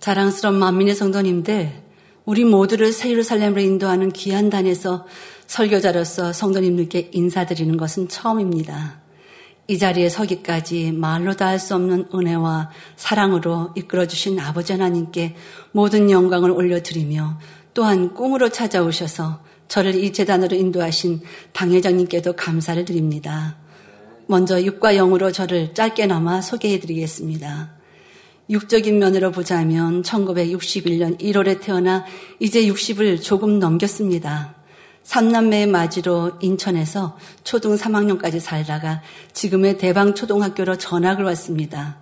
자랑스러운 0.00 0.58
만민의 0.58 0.94
성도님들, 0.94 1.70
우리 2.24 2.44
모두를 2.44 2.92
새 2.92 3.10
예루살렘으로 3.10 3.60
인도하는 3.60 4.10
귀한 4.12 4.48
단에서 4.48 5.06
설교자로서 5.46 6.32
성도님들께 6.32 7.10
인사드리는 7.12 7.76
것은 7.76 8.08
처음입니다. 8.08 9.00
이 9.68 9.78
자리에 9.78 10.08
서기까지 10.08 10.92
말로 10.92 11.34
다 11.36 11.48
할 11.48 11.58
수 11.58 11.74
없는 11.74 12.06
은혜와 12.14 12.70
사랑으로 12.96 13.70
이끌어주신 13.76 14.40
아버지 14.40 14.72
하나님께 14.72 15.36
모든 15.72 16.10
영광을 16.10 16.50
올려드리며 16.50 17.38
또한 17.74 18.14
꿈으로 18.14 18.48
찾아오셔서 18.48 19.44
저를 19.68 19.94
이 19.94 20.12
재단으로 20.12 20.56
인도하신 20.56 21.20
당회장님께도 21.52 22.34
감사를 22.34 22.84
드립니다. 22.84 23.56
먼저 24.26 24.60
육과 24.60 24.94
영으로 24.94 25.30
저를 25.30 25.74
짧게나마 25.74 26.40
소개해드리겠습니다. 26.40 27.79
육적인 28.50 28.98
면으로 28.98 29.30
보자면 29.30 30.02
1961년 30.02 31.20
1월에 31.20 31.60
태어나 31.60 32.04
이제 32.40 32.66
60을 32.66 33.22
조금 33.22 33.60
넘겼습니다. 33.60 34.56
삼남매의 35.04 35.68
맞이로 35.68 36.32
인천에서 36.40 37.16
초등 37.44 37.76
3학년까지 37.76 38.40
살다가 38.40 39.02
지금의 39.32 39.78
대방초등학교로 39.78 40.78
전학을 40.78 41.24
왔습니다. 41.26 41.98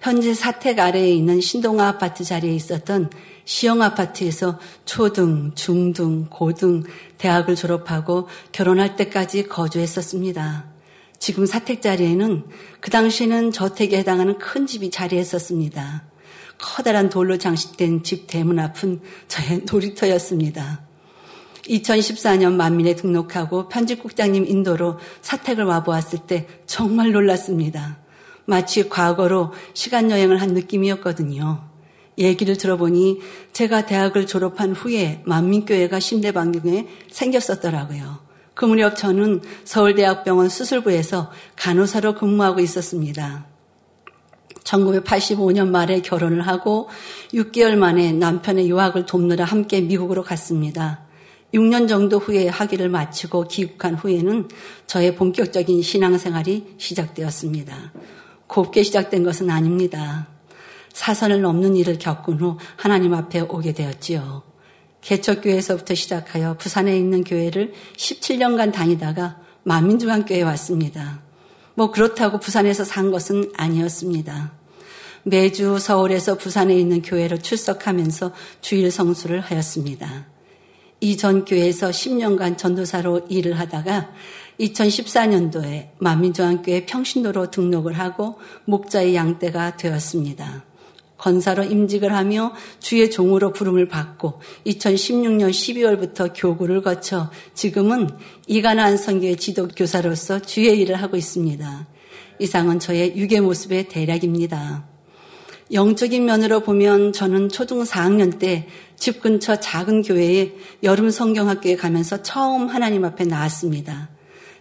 현재 0.00 0.34
사택 0.34 0.78
아래에 0.78 1.12
있는 1.12 1.40
신동아 1.40 1.88
아파트 1.88 2.24
자리에 2.24 2.54
있었던 2.54 3.10
시영 3.44 3.82
아파트에서 3.82 4.58
초등, 4.86 5.52
중등, 5.54 6.26
고등, 6.30 6.82
대학을 7.18 7.56
졸업하고 7.56 8.28
결혼할 8.52 8.96
때까지 8.96 9.48
거주했었습니다. 9.48 10.73
지금 11.24 11.46
사택 11.46 11.80
자리에는 11.80 12.44
그 12.80 12.90
당시에는 12.90 13.50
저택에 13.50 13.96
해당하는 13.96 14.36
큰 14.36 14.66
집이 14.66 14.90
자리했었습니다. 14.90 16.04
커다란 16.58 17.08
돌로 17.08 17.38
장식된 17.38 18.02
집 18.02 18.26
대문 18.26 18.58
앞은 18.58 19.00
저의 19.26 19.62
놀이터였습니다. 19.72 20.82
2014년 21.62 22.52
만민에 22.52 22.94
등록하고 22.94 23.70
편집국장님 23.70 24.44
인도로 24.44 24.98
사택을 25.22 25.64
와보았을 25.64 26.26
때 26.26 26.46
정말 26.66 27.12
놀랐습니다. 27.12 28.00
마치 28.44 28.90
과거로 28.90 29.54
시간 29.72 30.10
여행을 30.10 30.42
한 30.42 30.50
느낌이었거든요. 30.50 31.70
얘기를 32.18 32.58
들어보니 32.58 33.20
제가 33.54 33.86
대학을 33.86 34.26
졸업한 34.26 34.72
후에 34.72 35.22
만민교회가 35.24 36.00
심대방경에 36.00 36.86
생겼었더라고요. 37.10 38.23
그 38.54 38.64
무렵 38.64 38.96
저는 38.96 39.42
서울대학병원 39.64 40.48
수술부에서 40.48 41.30
간호사로 41.56 42.14
근무하고 42.14 42.60
있었습니다. 42.60 43.46
1985년 44.64 45.68
말에 45.68 46.00
결혼을 46.00 46.46
하고 46.46 46.88
6개월 47.32 47.76
만에 47.76 48.12
남편의 48.12 48.68
유학을 48.68 49.06
돕느라 49.06 49.44
함께 49.44 49.80
미국으로 49.80 50.22
갔습니다. 50.22 51.04
6년 51.52 51.88
정도 51.88 52.18
후에 52.18 52.48
학위를 52.48 52.88
마치고 52.88 53.46
귀국한 53.48 53.94
후에는 53.94 54.48
저의 54.86 55.14
본격적인 55.14 55.82
신앙생활이 55.82 56.74
시작되었습니다. 56.78 57.92
곱게 58.46 58.82
시작된 58.82 59.22
것은 59.22 59.50
아닙니다. 59.50 60.26
사선을 60.92 61.42
넘는 61.42 61.76
일을 61.76 61.98
겪은 61.98 62.40
후 62.40 62.58
하나님 62.76 63.14
앞에 63.14 63.40
오게 63.40 63.72
되었지요. 63.72 64.53
개척교회에서부터 65.04 65.94
시작하여 65.94 66.56
부산에 66.56 66.96
있는 66.96 67.24
교회를 67.24 67.72
17년간 67.96 68.72
다니다가 68.72 69.38
만민중앙교회에 69.62 70.42
왔습니다. 70.42 71.22
뭐 71.74 71.90
그렇다고 71.90 72.40
부산에서 72.40 72.84
산 72.84 73.10
것은 73.10 73.52
아니었습니다. 73.56 74.52
매주 75.24 75.78
서울에서 75.78 76.36
부산에 76.36 76.74
있는 76.74 77.02
교회로 77.02 77.38
출석하면서 77.38 78.32
주일 78.60 78.90
성수를 78.90 79.40
하였습니다. 79.40 80.26
이전 81.00 81.44
교회에서 81.44 81.90
10년간 81.90 82.56
전도사로 82.56 83.26
일을 83.28 83.58
하다가 83.58 84.10
2014년도에 84.60 85.90
만민중앙교회 85.98 86.86
평신도로 86.86 87.50
등록을 87.50 87.98
하고 87.98 88.38
목자의 88.64 89.14
양떼가 89.14 89.76
되었습니다. 89.76 90.64
권사로 91.18 91.64
임직을 91.64 92.12
하며 92.12 92.52
주의 92.80 93.10
종으로 93.10 93.52
부름을 93.52 93.88
받고 93.88 94.40
2016년 94.66 95.50
12월부터 95.50 96.32
교구를 96.34 96.82
거쳐 96.82 97.30
지금은 97.54 98.08
이가나한 98.46 98.96
성교의 98.96 99.36
지도교사로서 99.36 100.40
주의 100.40 100.78
일을 100.80 100.96
하고 100.96 101.16
있습니다. 101.16 101.86
이상은 102.40 102.78
저의 102.78 103.16
유괴 103.16 103.40
모습의 103.40 103.88
대략입니다. 103.88 104.88
영적인 105.72 106.26
면으로 106.26 106.60
보면 106.60 107.12
저는 107.12 107.48
초등 107.48 107.84
4학년 107.84 108.38
때 108.38 108.68
집 108.96 109.20
근처 109.20 109.56
작은 109.56 110.02
교회에 110.02 110.54
여름 110.82 111.10
성경학교에 111.10 111.76
가면서 111.76 112.22
처음 112.22 112.68
하나님 112.68 113.04
앞에 113.04 113.24
나왔습니다. 113.24 114.08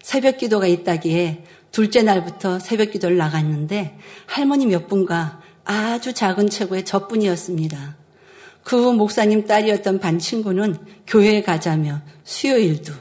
새벽 0.02 0.38
기도가 0.38 0.68
있다기에 0.68 1.46
둘째 1.72 2.04
날부터 2.04 2.60
새벽 2.60 2.92
기도를 2.92 3.18
나갔는데 3.18 3.98
할머니 4.26 4.66
몇 4.66 4.88
분과 4.88 5.42
아주 5.66 6.14
작은 6.14 6.50
체구의 6.50 6.86
저뿐이었습니다. 6.86 7.98
그 8.64 8.76
목사님 8.76 9.46
딸이었던 9.46 10.00
반 10.00 10.20
친구는 10.20 10.78
교회에 11.08 11.44
가자며 11.44 12.02
수요일도, 12.24 12.94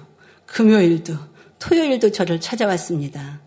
금요일도, 0.46 1.14
토요일도 1.58 2.10
저를 2.10 2.40
찾아왔습니다. 2.40 3.40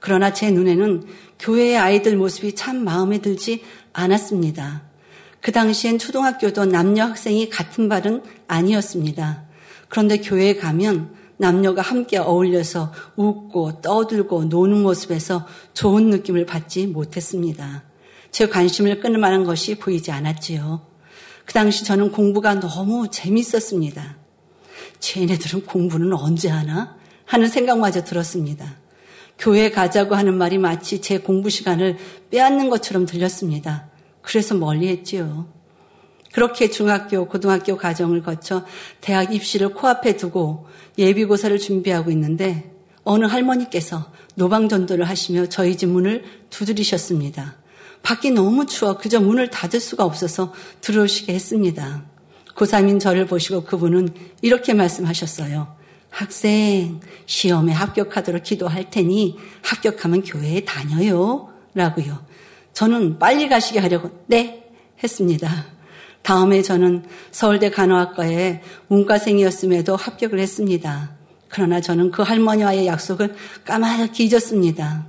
그러나 0.00 0.32
제 0.32 0.50
눈에는 0.50 1.04
교회의 1.38 1.76
아이들 1.76 2.16
모습이 2.16 2.54
참 2.54 2.84
마음에 2.84 3.18
들지 3.18 3.62
않았습니다. 3.92 4.82
그 5.40 5.52
당시엔 5.52 5.98
초등학교도 5.98 6.66
남녀 6.66 7.04
학생이 7.04 7.48
같은 7.50 7.88
발은 7.88 8.22
아니었습니다. 8.46 9.44
그런데 9.88 10.18
교회에 10.18 10.56
가면 10.56 11.14
남녀가 11.36 11.82
함께 11.82 12.18
어울려서 12.18 12.92
웃고 13.16 13.80
떠들고 13.80 14.44
노는 14.44 14.82
모습에서 14.82 15.46
좋은 15.74 16.10
느낌을 16.10 16.46
받지 16.46 16.86
못했습니다. 16.86 17.87
제 18.30 18.48
관심을 18.48 19.00
끊을 19.00 19.18
만한 19.18 19.44
것이 19.44 19.76
보이지 19.76 20.10
않았지요. 20.10 20.86
그 21.44 21.52
당시 21.52 21.84
저는 21.84 22.12
공부가 22.12 22.60
너무 22.60 23.08
재밌었습니다. 23.10 24.16
쟤네들은 25.00 25.66
공부는 25.66 26.12
언제 26.12 26.48
하나? 26.48 26.96
하는 27.24 27.48
생각마저 27.48 28.04
들었습니다. 28.04 28.76
교회 29.38 29.70
가자고 29.70 30.14
하는 30.14 30.36
말이 30.36 30.58
마치 30.58 31.00
제 31.00 31.18
공부 31.18 31.48
시간을 31.48 31.96
빼앗는 32.30 32.70
것처럼 32.70 33.06
들렸습니다. 33.06 33.88
그래서 34.20 34.54
멀리 34.54 34.88
했지요. 34.88 35.48
그렇게 36.32 36.68
중학교, 36.70 37.26
고등학교 37.26 37.76
과정을 37.76 38.22
거쳐 38.22 38.64
대학 39.00 39.34
입시를 39.34 39.70
코앞에 39.70 40.16
두고 40.16 40.66
예비고사를 40.98 41.56
준비하고 41.58 42.10
있는데 42.10 42.72
어느 43.04 43.24
할머니께서 43.24 44.12
노방전도를 44.34 45.08
하시며 45.08 45.46
저희 45.46 45.76
집 45.76 45.86
문을 45.86 46.24
두드리셨습니다. 46.50 47.56
밖이 48.02 48.30
너무 48.32 48.66
추워 48.66 48.96
그저 48.96 49.20
문을 49.20 49.50
닫을 49.50 49.80
수가 49.80 50.04
없어서 50.04 50.52
들어오시게 50.80 51.34
했습니다. 51.34 52.04
고3인 52.54 53.00
저를 53.00 53.26
보시고 53.26 53.64
그분은 53.64 54.08
이렇게 54.42 54.74
말씀하셨어요. 54.74 55.76
학생, 56.10 57.00
시험에 57.26 57.72
합격하도록 57.72 58.42
기도할 58.42 58.90
테니 58.90 59.36
합격하면 59.62 60.22
교회에 60.22 60.64
다녀요. 60.64 61.52
라고요. 61.74 62.24
저는 62.72 63.18
빨리 63.18 63.48
가시게 63.48 63.78
하려고, 63.78 64.10
네, 64.26 64.70
했습니다. 65.02 65.66
다음에 66.22 66.62
저는 66.62 67.04
서울대 67.30 67.70
간호학과에 67.70 68.62
문과생이었음에도 68.88 69.96
합격을 69.96 70.38
했습니다. 70.38 71.16
그러나 71.48 71.80
저는 71.80 72.10
그 72.10 72.22
할머니와의 72.22 72.86
약속을 72.86 73.34
까맣게 73.64 74.24
잊었습니다. 74.24 75.06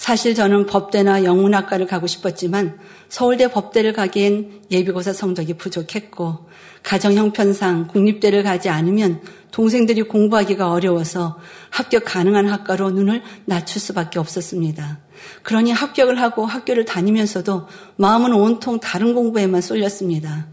사실 0.00 0.34
저는 0.34 0.64
법대나 0.64 1.24
영문학과를 1.24 1.86
가고 1.86 2.06
싶었지만 2.06 2.78
서울대 3.10 3.48
법대를 3.48 3.92
가기엔 3.92 4.62
예비고사 4.70 5.12
성적이 5.12 5.58
부족했고 5.58 6.48
가정 6.82 7.12
형편상 7.12 7.86
국립대를 7.86 8.42
가지 8.42 8.70
않으면 8.70 9.20
동생들이 9.50 10.04
공부하기가 10.04 10.70
어려워서 10.72 11.38
합격 11.68 12.04
가능한 12.06 12.48
학과로 12.48 12.92
눈을 12.92 13.22
낮출 13.44 13.78
수밖에 13.78 14.18
없었습니다. 14.18 15.00
그러니 15.42 15.70
합격을 15.70 16.18
하고 16.18 16.46
학교를 16.46 16.86
다니면서도 16.86 17.66
마음은 17.96 18.32
온통 18.32 18.80
다른 18.80 19.14
공부에만 19.14 19.60
쏠렸습니다. 19.60 20.46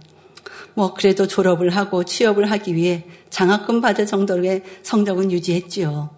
뭐 0.73 0.94
그래도 0.94 1.25
졸업을 1.25 1.69
하고 1.69 2.03
취업을 2.03 2.51
하기 2.51 2.75
위해 2.75 3.05
장학금 3.29 3.79
받을 3.79 4.07
정도의 4.07 4.63
성적은 4.83 5.31
유지했지요. 5.31 6.16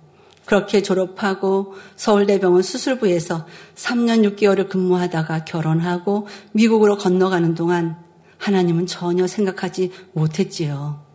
그렇게 0.50 0.82
졸업하고 0.82 1.76
서울대병원 1.96 2.64
수술부에서 2.64 3.46
3년 3.76 4.36
6개월을 4.36 4.68
근무하다가 4.68 5.46
결혼하고 5.46 6.28
미국으로 6.54 6.98
건너가는 6.98 7.54
동안 7.54 7.98
하나님은 8.40 8.88
전혀 8.88 9.28
생각하지 9.28 9.92
못했지요. 10.14 11.06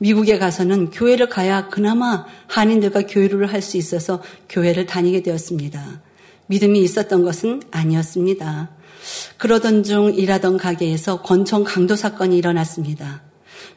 미국에 0.00 0.38
가서는 0.38 0.90
교회를 0.90 1.30
가야 1.30 1.68
그나마 1.70 2.26
한인들과 2.48 3.06
교류를 3.06 3.50
할 3.50 3.62
수 3.62 3.78
있어서 3.78 4.22
교회를 4.50 4.84
다니게 4.84 5.22
되었습니다. 5.22 6.02
믿음이 6.48 6.78
있었던 6.82 7.24
것은 7.24 7.62
아니었습니다. 7.70 8.68
그러던 9.38 9.82
중 9.82 10.14
일하던 10.14 10.58
가게에서 10.58 11.22
권총 11.22 11.64
강도 11.64 11.96
사건이 11.96 12.36
일어났습니다. 12.36 13.27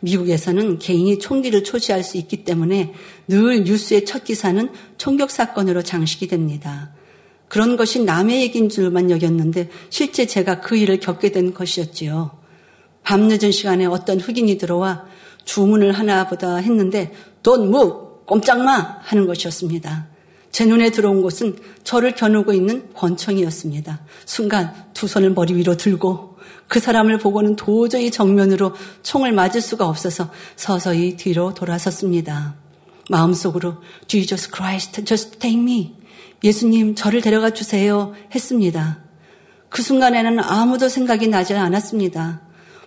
미국에서는 0.01 0.79
개인이 0.79 1.17
총기를 1.19 1.63
초시할 1.63 2.03
수 2.03 2.17
있기 2.17 2.43
때문에 2.43 2.93
늘 3.27 3.63
뉴스의 3.63 4.05
첫 4.05 4.23
기사는 4.23 4.69
총격 4.97 5.31
사건으로 5.31 5.83
장식이 5.83 6.27
됩니다. 6.27 6.91
그런 7.47 7.75
것이 7.75 8.03
남의 8.03 8.41
얘기인 8.41 8.69
줄만 8.69 9.11
여겼는데 9.11 9.69
실제 9.89 10.25
제가 10.25 10.61
그 10.61 10.75
일을 10.75 10.99
겪게 10.99 11.31
된 11.31 11.53
것이었지요. 11.53 12.31
밤늦은 13.03 13.51
시간에 13.51 13.85
어떤 13.85 14.19
흑인이 14.19 14.57
들어와 14.57 15.05
주문을 15.45 15.91
하나보다 15.91 16.57
했는데 16.57 17.11
돈 17.43 17.71
무! 17.71 18.11
꼼짝마! 18.25 18.99
하는 19.01 19.27
것이었습니다. 19.27 20.07
제 20.51 20.65
눈에 20.65 20.91
들어온 20.91 21.21
것은 21.21 21.57
저를 21.83 22.13
겨누고 22.13 22.53
있는 22.53 22.93
권총이었습니다. 22.93 24.01
순간 24.25 24.73
두 24.93 25.07
손을 25.07 25.31
머리 25.31 25.55
위로 25.55 25.75
들고 25.75 26.30
그 26.71 26.79
사람을 26.79 27.17
보고는 27.17 27.57
도저히 27.57 28.11
정면으로 28.11 28.73
총을 29.03 29.33
맞을 29.33 29.59
수가 29.59 29.89
없어서 29.89 30.29
서서히 30.55 31.17
뒤로 31.17 31.53
돌아섰습니다. 31.53 32.55
마음속으로 33.09 33.81
Jesus 34.07 34.49
Christ, 34.55 35.03
just 35.03 35.39
take 35.39 35.59
me. 35.59 35.97
예수님, 36.45 36.95
저를 36.95 37.19
데려가 37.19 37.49
주세요. 37.49 38.13
했습니다. 38.33 38.99
그 39.67 39.81
순간에는 39.81 40.39
아무도 40.39 40.87
생각이 40.87 41.27
나질 41.27 41.57
않았습니다. 41.57 42.39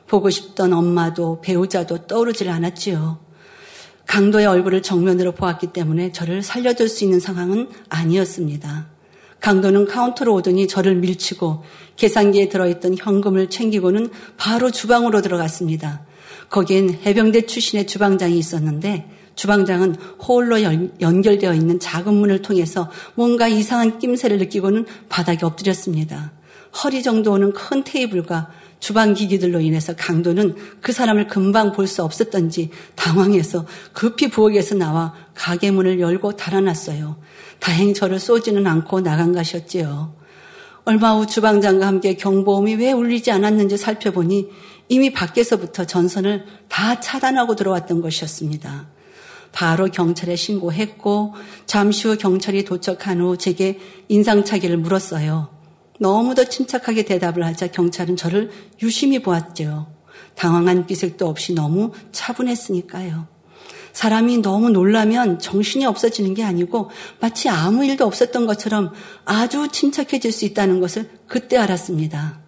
보고 0.06 0.30
싶던 0.30 0.72
엄마도 0.72 1.42
배우자도 1.42 2.06
떠오르질 2.06 2.48
않았지요. 2.48 3.18
강도의 4.06 4.46
얼굴을 4.46 4.80
정면으로 4.80 5.32
보았기 5.32 5.74
때문에 5.74 6.10
저를 6.12 6.42
살려줄 6.42 6.88
수 6.88 7.04
있는 7.04 7.20
상황은 7.20 7.68
아니었습니다. 7.90 8.93
강도는 9.44 9.84
카운터로 9.84 10.32
오더니 10.32 10.66
저를 10.66 10.94
밀치고 10.94 11.64
계산기에 11.96 12.48
들어있던 12.48 12.96
현금을 12.96 13.50
챙기고는 13.50 14.08
바로 14.38 14.70
주방으로 14.70 15.20
들어갔습니다. 15.20 16.00
거기엔 16.48 16.98
해병대 17.04 17.42
출신의 17.42 17.86
주방장이 17.86 18.38
있었는데 18.38 19.06
주방장은 19.34 19.96
홀로 20.26 20.62
연결되어 20.62 21.52
있는 21.52 21.78
작은 21.78 22.14
문을 22.14 22.40
통해서 22.40 22.90
뭔가 23.16 23.46
이상한 23.46 23.98
낌새를 23.98 24.38
느끼고는 24.38 24.86
바닥에 25.10 25.44
엎드렸습니다. 25.44 26.32
허리 26.82 27.02
정도 27.02 27.32
오는 27.32 27.52
큰 27.52 27.84
테이블과 27.84 28.50
주방 28.84 29.14
기기들로 29.14 29.60
인해서 29.60 29.96
강도는 29.96 30.56
그 30.82 30.92
사람을 30.92 31.26
금방 31.26 31.72
볼 31.72 31.86
수 31.86 32.02
없었던지 32.02 32.68
당황해서 32.96 33.64
급히 33.94 34.28
부엌에서 34.28 34.74
나와 34.74 35.14
가게 35.32 35.70
문을 35.70 36.00
열고 36.00 36.36
달아났어요. 36.36 37.16
다행히 37.60 37.94
저를 37.94 38.18
쏘지는 38.18 38.66
않고 38.66 39.00
나간 39.00 39.32
것이었지요. 39.32 40.14
얼마 40.84 41.14
후 41.14 41.26
주방장과 41.26 41.86
함께 41.86 42.14
경보음이 42.16 42.74
왜 42.74 42.92
울리지 42.92 43.30
않았는지 43.30 43.78
살펴보니 43.78 44.50
이미 44.90 45.14
밖에서부터 45.14 45.86
전선을 45.86 46.44
다 46.68 47.00
차단하고 47.00 47.56
들어왔던 47.56 48.02
것이었습니다. 48.02 48.90
바로 49.52 49.86
경찰에 49.86 50.36
신고했고 50.36 51.32
잠시 51.64 52.06
후 52.06 52.18
경찰이 52.18 52.66
도착한 52.66 53.22
후 53.22 53.38
제게 53.38 53.78
인상차기를 54.08 54.76
물었어요. 54.76 55.53
너무도 56.00 56.48
침착하게 56.48 57.04
대답을 57.04 57.44
하자 57.44 57.68
경찰은 57.68 58.16
저를 58.16 58.50
유심히 58.82 59.20
보았죠. 59.20 59.92
당황한 60.34 60.86
기색도 60.86 61.26
없이 61.28 61.54
너무 61.54 61.92
차분했으니까요. 62.12 63.26
사람이 63.92 64.38
너무 64.38 64.70
놀라면 64.70 65.38
정신이 65.38 65.86
없어지는 65.86 66.34
게 66.34 66.42
아니고 66.42 66.90
마치 67.20 67.48
아무 67.48 67.84
일도 67.84 68.04
없었던 68.04 68.44
것처럼 68.46 68.92
아주 69.24 69.68
침착해질 69.68 70.32
수 70.32 70.44
있다는 70.44 70.80
것을 70.80 71.08
그때 71.28 71.56
알았습니다. 71.56 72.40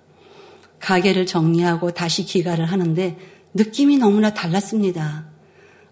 가게를 0.81 1.25
정리하고 1.25 1.93
다시 1.93 2.25
기가를 2.25 2.67
하는데 2.67 3.17
느낌이 3.55 3.97
너무나 3.97 4.35
달랐습니다. 4.35 5.29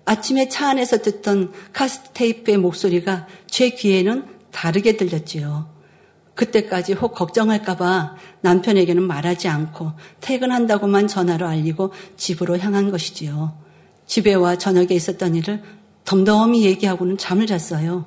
아침에 0.05 0.49
차 0.49 0.69
안에서 0.69 0.99
듣던 0.99 1.53
카스테이프의 1.73 2.59
목소리가 2.59 3.27
제 3.47 3.71
귀에는 3.71 4.27
다르게 4.51 4.97
들렸지요. 4.97 5.74
그때까지 6.35 6.95
혹 6.95 7.15
걱정할까봐 7.15 8.17
남편에게는 8.41 9.03
말하지 9.03 9.49
않고 9.49 9.93
퇴근한다고만 10.21 11.07
전화로 11.07 11.47
알리고 11.47 11.93
집으로 12.17 12.59
향한 12.59 12.91
것이지요. 12.91 13.57
집에 14.07 14.35
와 14.35 14.57
저녁에 14.57 14.89
있었던 14.91 15.35
일을 15.37 15.63
덤덤히 16.05 16.65
얘기하고는 16.65 17.17
잠을 17.19 17.47
잤어요. 17.47 18.05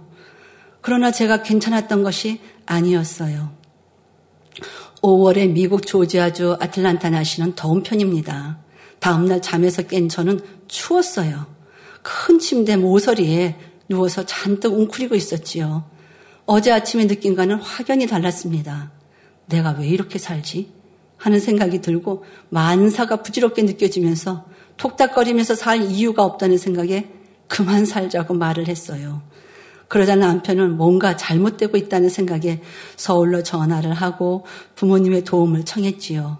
그러나 0.82 1.12
제가 1.12 1.42
괜찮았던 1.42 2.04
것이 2.04 2.40
아니었어요. 2.66 3.52
5월에 5.02 5.52
미국 5.52 5.86
조지아주 5.86 6.58
아틀란타 6.60 7.10
날씨는 7.10 7.56
더운 7.56 7.84
편입니다. 7.84 8.60
다음날 9.00 9.42
잠에서 9.42 9.84
깬 9.84 10.10
저는 10.10 10.40
추웠어요. 10.68 11.46
큰 12.02 12.40
침대 12.40 12.78
모서리에 12.78 13.58
누워서 13.90 14.26
잔뜩 14.26 14.74
웅크리고 14.74 15.16
있었지요. 15.16 15.86
어제 16.50 16.72
아침에 16.72 17.06
느낀과는 17.06 17.58
확연히 17.58 18.08
달랐습니다. 18.08 18.94
내가 19.48 19.76
왜 19.78 19.88
이렇게 19.88 20.18
살지? 20.18 20.72
하는 21.18 21.42
생각이 21.42 21.82
들고 21.82 22.24
만사가 22.50 23.18
부질없게 23.22 23.64
느껴지면서 23.64 24.46
톡닥거리면서 24.78 25.56
살 25.56 25.82
이유가 25.82 26.24
없다는 26.24 26.58
생각에 26.58 27.10
그만 27.50 27.86
살자고 27.86 28.34
말을 28.34 28.70
했어요. 28.70 29.22
그러자 29.90 30.16
남편은 30.16 30.78
뭔가 30.78 31.18
잘못되고 31.18 31.76
있다는 31.76 32.08
생각에 32.08 32.62
서울로 32.96 33.44
전화를 33.44 33.94
하고 33.94 34.46
부모님의 34.76 35.26
도움을 35.26 35.66
청했지요. 35.66 36.38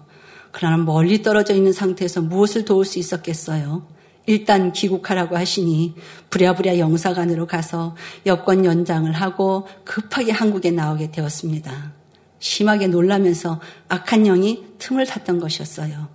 그러나 0.52 0.78
멀리 0.78 1.22
떨어져 1.22 1.52
있는 1.52 1.74
상태에서 1.74 2.22
무엇을 2.22 2.64
도울 2.64 2.86
수 2.86 2.98
있었겠어요? 2.98 3.86
일단 4.28 4.72
귀국하라고 4.72 5.38
하시니 5.38 5.94
부랴부랴 6.28 6.78
영사관으로 6.78 7.46
가서 7.46 7.96
여권 8.26 8.66
연장을 8.66 9.10
하고 9.10 9.66
급하게 9.84 10.32
한국에 10.32 10.70
나오게 10.70 11.12
되었습니다. 11.12 11.94
심하게 12.38 12.88
놀라면서 12.88 13.58
악한 13.88 14.24
영이 14.24 14.64
틈을 14.78 15.06
탔던 15.06 15.40
것이었어요. 15.40 16.08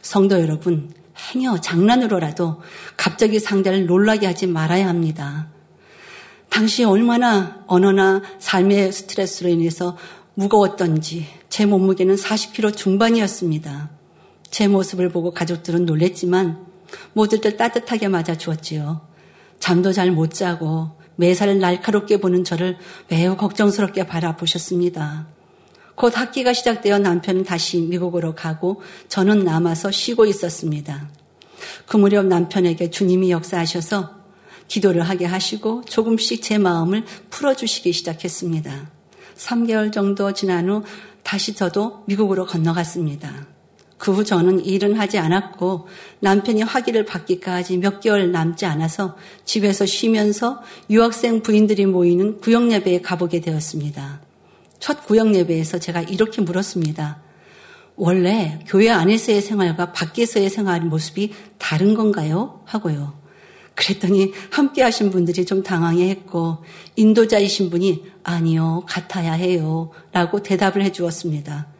성도 0.00 0.40
여러분, 0.40 0.92
행여 1.34 1.60
장난으로라도 1.60 2.62
갑자기 2.96 3.40
상대를 3.40 3.86
놀라게 3.86 4.26
하지 4.26 4.46
말아야 4.46 4.86
합니다. 4.86 5.48
당시 6.48 6.84
얼마나 6.84 7.64
언어나 7.66 8.22
삶의 8.38 8.92
스트레스로 8.92 9.50
인해서 9.50 9.96
무거웠던지 10.34 11.26
제 11.48 11.66
몸무게는 11.66 12.14
40kg 12.14 12.76
중반이었습니다. 12.76 13.90
제 14.52 14.68
모습을 14.68 15.08
보고 15.08 15.32
가족들은 15.32 15.84
놀랬지만 15.84 16.65
모두들 17.12 17.56
따뜻하게 17.56 18.08
맞아 18.08 18.36
주었지요. 18.36 19.06
잠도 19.58 19.92
잘 19.92 20.10
못 20.10 20.32
자고 20.32 20.90
매사를 21.16 21.58
날카롭게 21.58 22.18
보는 22.18 22.44
저를 22.44 22.76
매우 23.08 23.36
걱정스럽게 23.36 24.06
바라보셨습니다. 24.06 25.28
곧 25.94 26.16
학기가 26.16 26.52
시작되어 26.52 26.98
남편은 26.98 27.44
다시 27.44 27.80
미국으로 27.80 28.34
가고 28.34 28.82
저는 29.08 29.44
남아서 29.44 29.90
쉬고 29.90 30.26
있었습니다. 30.26 31.08
그 31.86 31.96
무렵 31.96 32.26
남편에게 32.26 32.90
주님이 32.90 33.30
역사하셔서 33.30 34.14
기도를 34.68 35.02
하게 35.02 35.24
하시고 35.24 35.84
조금씩 35.86 36.42
제 36.42 36.58
마음을 36.58 37.04
풀어주시기 37.30 37.92
시작했습니다. 37.92 38.90
3개월 39.36 39.92
정도 39.92 40.32
지난 40.32 40.68
후 40.68 40.82
다시 41.22 41.54
저도 41.54 42.04
미국으로 42.06 42.46
건너갔습니다. 42.46 43.55
그 43.98 44.12
후 44.12 44.24
저는 44.24 44.64
일은 44.64 44.94
하지 44.94 45.18
않았고 45.18 45.88
남편이 46.20 46.62
화기를 46.62 47.06
받기까지 47.06 47.78
몇 47.78 48.00
개월 48.00 48.30
남지 48.30 48.66
않아서 48.66 49.16
집에서 49.44 49.86
쉬면서 49.86 50.62
유학생 50.90 51.42
부인들이 51.42 51.86
모이는 51.86 52.40
구역예배에 52.40 53.00
가보게 53.00 53.40
되었습니다. 53.40 54.20
첫 54.78 55.06
구역예배에서 55.06 55.78
제가 55.78 56.02
이렇게 56.02 56.42
물었습니다. 56.42 57.22
원래 57.96 58.58
교회 58.66 58.90
안에서의 58.90 59.40
생활과 59.40 59.92
밖에서의 59.92 60.50
생활 60.50 60.82
모습이 60.82 61.32
다른 61.56 61.94
건가요? 61.94 62.60
하고요. 62.66 63.14
그랬더니 63.74 64.32
함께 64.50 64.82
하신 64.82 65.10
분들이 65.10 65.46
좀 65.46 65.62
당황해 65.62 66.08
했고 66.10 66.58
인도자이신 66.96 67.70
분이 67.70 68.04
아니요, 68.22 68.84
같아야 68.86 69.32
해요. 69.32 69.90
라고 70.12 70.42
대답을 70.42 70.82
해 70.82 70.92
주었습니다. 70.92 71.75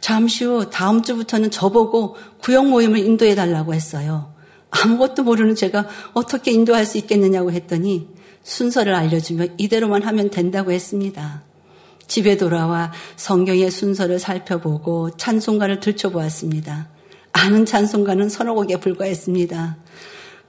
잠시 0.00 0.44
후 0.44 0.70
다음 0.70 1.02
주부터는 1.02 1.50
저보고 1.50 2.16
구역 2.40 2.68
모임을 2.68 2.98
인도해 2.98 3.34
달라고 3.34 3.74
했어요. 3.74 4.32
아무것도 4.70 5.22
모르는 5.22 5.54
제가 5.54 5.86
어떻게 6.12 6.52
인도할 6.52 6.84
수 6.84 6.98
있겠느냐고 6.98 7.52
했더니 7.52 8.08
순서를 8.42 8.94
알려주며 8.94 9.46
이대로만 9.58 10.02
하면 10.02 10.30
된다고 10.30 10.72
했습니다. 10.72 11.42
집에 12.06 12.36
돌아와 12.36 12.92
성경의 13.16 13.70
순서를 13.70 14.18
살펴보고 14.18 15.16
찬송가를 15.16 15.80
들춰보았습니다. 15.80 16.88
아는 17.32 17.66
찬송가는 17.66 18.28
서너 18.28 18.54
곡에 18.54 18.80
불과했습니다. 18.80 19.76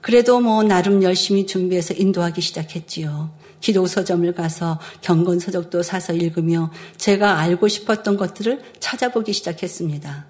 그래도 0.00 0.40
뭐 0.40 0.62
나름 0.62 1.02
열심히 1.02 1.46
준비해서 1.46 1.92
인도하기 1.94 2.40
시작했지요. 2.40 3.30
기도 3.60 3.86
서점을 3.86 4.32
가서 4.32 4.80
경건 5.02 5.38
서적도 5.38 5.82
사서 5.82 6.14
읽으며 6.14 6.70
제가 6.96 7.38
알고 7.38 7.68
싶었던 7.68 8.16
것들을 8.16 8.62
찾아보기 8.80 9.32
시작했습니다. 9.32 10.26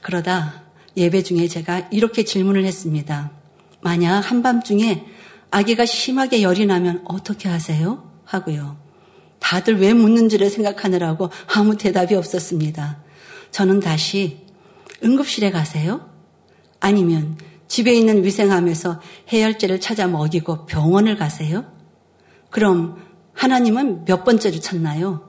그러다 0.00 0.64
예배 0.96 1.22
중에 1.22 1.46
제가 1.46 1.88
이렇게 1.90 2.24
질문을 2.24 2.64
했습니다. 2.64 3.30
만약 3.80 4.20
한밤중에 4.20 5.04
아기가 5.50 5.84
심하게 5.84 6.42
열이 6.42 6.66
나면 6.66 7.04
어떻게 7.06 7.48
하세요? 7.48 8.10
하고요. 8.24 8.78
다들 9.38 9.80
왜 9.80 9.92
묻는지를 9.94 10.50
생각하느라고 10.50 11.30
아무 11.54 11.76
대답이 11.76 12.14
없었습니다. 12.14 13.02
저는 13.50 13.80
다시 13.80 14.46
응급실에 15.02 15.50
가세요? 15.50 16.08
아니면 16.78 17.38
집에 17.68 17.94
있는 17.94 18.24
위생함에서 18.24 19.00
해열제를 19.32 19.80
찾아 19.80 20.06
먹이고 20.06 20.66
병원을 20.66 21.16
가세요? 21.16 21.64
그럼 22.50 22.96
하나님은 23.32 24.04
몇 24.04 24.24
번째를 24.24 24.60
찾나요? 24.60 25.28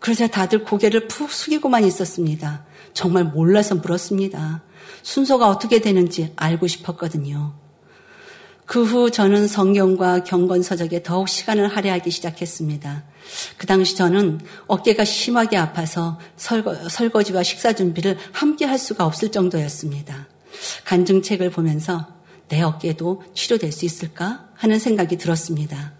그러자 0.00 0.26
다들 0.28 0.64
고개를 0.64 1.08
푹 1.08 1.30
숙이고만 1.30 1.84
있었습니다. 1.84 2.64
정말 2.92 3.24
몰라서 3.24 3.74
물었습니다. 3.74 4.62
순서가 5.02 5.48
어떻게 5.48 5.80
되는지 5.80 6.32
알고 6.36 6.66
싶었거든요. 6.66 7.54
그 8.66 8.84
후 8.84 9.10
저는 9.10 9.46
성경과 9.46 10.24
경건서적에 10.24 11.02
더욱 11.04 11.28
시간을 11.28 11.68
할애하기 11.68 12.10
시작했습니다. 12.10 13.04
그 13.56 13.66
당시 13.66 13.96
저는 13.96 14.40
어깨가 14.66 15.04
심하게 15.04 15.56
아파서 15.56 16.18
설거, 16.36 16.88
설거지와 16.88 17.44
식사 17.44 17.72
준비를 17.72 18.18
함께 18.32 18.64
할 18.64 18.78
수가 18.78 19.06
없을 19.06 19.30
정도였습니다. 19.30 20.28
간증책을 20.84 21.50
보면서 21.50 22.08
내 22.48 22.60
어깨도 22.60 23.22
치료될 23.34 23.70
수 23.70 23.84
있을까 23.84 24.48
하는 24.54 24.78
생각이 24.78 25.16
들었습니다. 25.16 25.95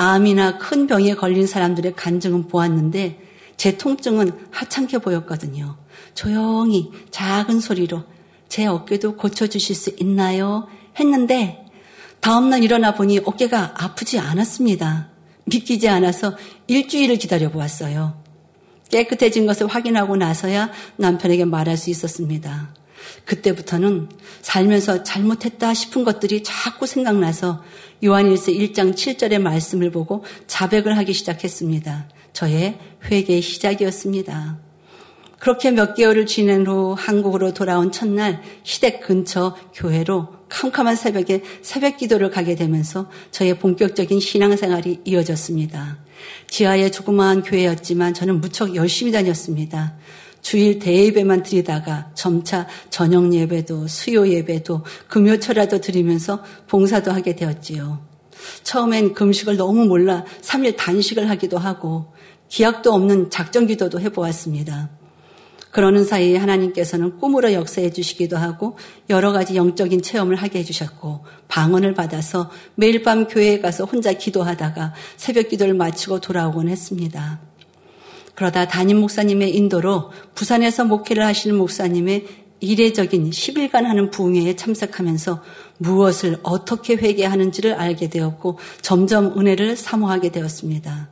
암이나 0.00 0.56
큰 0.56 0.86
병에 0.86 1.14
걸린 1.14 1.46
사람들의 1.46 1.94
간증은 1.94 2.48
보았는데 2.48 3.20
제 3.58 3.76
통증은 3.76 4.32
하찮게 4.50 4.96
보였거든요. 4.96 5.76
조용히 6.14 6.90
작은 7.10 7.60
소리로 7.60 8.04
제 8.48 8.64
어깨도 8.64 9.16
고쳐주실 9.16 9.76
수 9.76 9.94
있나요? 10.00 10.68
했는데 10.98 11.66
다음날 12.20 12.64
일어나 12.64 12.94
보니 12.94 13.20
어깨가 13.26 13.74
아프지 13.76 14.18
않았습니다. 14.18 15.10
믿기지 15.44 15.86
않아서 15.90 16.34
일주일을 16.66 17.18
기다려 17.18 17.50
보았어요. 17.50 18.22
깨끗해진 18.90 19.44
것을 19.44 19.66
확인하고 19.66 20.16
나서야 20.16 20.70
남편에게 20.96 21.44
말할 21.44 21.76
수 21.76 21.90
있었습니다. 21.90 22.74
그때부터는 23.24 24.08
살면서 24.42 25.02
잘못했다 25.02 25.74
싶은 25.74 26.04
것들이 26.04 26.42
자꾸 26.42 26.86
생각나서 26.86 27.62
요한일서 28.04 28.52
1장 28.52 28.94
7절의 28.94 29.40
말씀을 29.40 29.90
보고 29.90 30.24
자백을 30.46 30.96
하기 30.98 31.12
시작했습니다. 31.12 32.08
저의 32.32 32.78
회개의 33.04 33.42
시작이었습니다. 33.42 34.58
그렇게 35.38 35.70
몇 35.70 35.94
개월을 35.94 36.26
지낸 36.26 36.66
후 36.66 36.94
한국으로 36.96 37.54
돌아온 37.54 37.90
첫날 37.90 38.42
시댁 38.62 39.00
근처 39.00 39.56
교회로 39.74 40.28
캄캄한 40.50 40.96
새벽에 40.96 41.42
새벽 41.62 41.96
기도를 41.96 42.30
가게 42.30 42.54
되면서 42.54 43.10
저의 43.30 43.58
본격적인 43.58 44.20
신앙생활이 44.20 45.00
이어졌습니다. 45.04 45.98
지하의 46.48 46.92
조그마한 46.92 47.42
교회였지만 47.42 48.12
저는 48.12 48.42
무척 48.42 48.74
열심히 48.74 49.12
다녔습니다. 49.12 49.96
주일 50.42 50.78
대예배만 50.78 51.42
드리다가 51.42 52.10
점차 52.14 52.66
저녁 52.88 53.32
예배도 53.32 53.86
수요 53.86 54.28
예배도 54.28 54.84
금요철라도 55.08 55.80
드리면서 55.80 56.42
봉사도 56.68 57.12
하게 57.12 57.36
되었지요. 57.36 58.00
처음엔 58.62 59.14
금식을 59.14 59.56
너무 59.56 59.84
몰라 59.86 60.24
3일 60.42 60.76
단식을 60.76 61.28
하기도 61.28 61.58
하고 61.58 62.12
기약도 62.48 62.92
없는 62.92 63.30
작전 63.30 63.66
기도도 63.66 64.00
해보았습니다. 64.00 64.90
그러는 65.70 66.04
사이에 66.04 66.36
하나님께서는 66.36 67.18
꿈으로 67.18 67.52
역사해 67.52 67.92
주시기도 67.92 68.36
하고 68.36 68.76
여러 69.08 69.32
가지 69.32 69.54
영적인 69.54 70.02
체험을 70.02 70.34
하게 70.34 70.60
해주셨고 70.60 71.24
방언을 71.46 71.94
받아서 71.94 72.50
매일 72.74 73.02
밤 73.02 73.28
교회에 73.28 73.60
가서 73.60 73.84
혼자 73.84 74.12
기도하다가 74.12 74.94
새벽 75.16 75.48
기도를 75.48 75.74
마치고 75.74 76.20
돌아오곤 76.20 76.68
했습니다. 76.68 77.49
그러다 78.40 78.68
담임 78.68 79.00
목사님의 79.00 79.54
인도로 79.54 80.12
부산에서 80.34 80.86
목회를 80.86 81.26
하시는 81.26 81.54
목사님의 81.58 82.24
이례적인 82.60 83.28
10일간 83.28 83.82
하는 83.82 84.10
부흥회에 84.10 84.56
참석하면서 84.56 85.42
무엇을 85.76 86.38
어떻게 86.42 86.94
회개하는지를 86.94 87.74
알게 87.74 88.08
되었고 88.08 88.58
점점 88.80 89.38
은혜를 89.38 89.76
사모하게 89.76 90.30
되었습니다. 90.30 91.10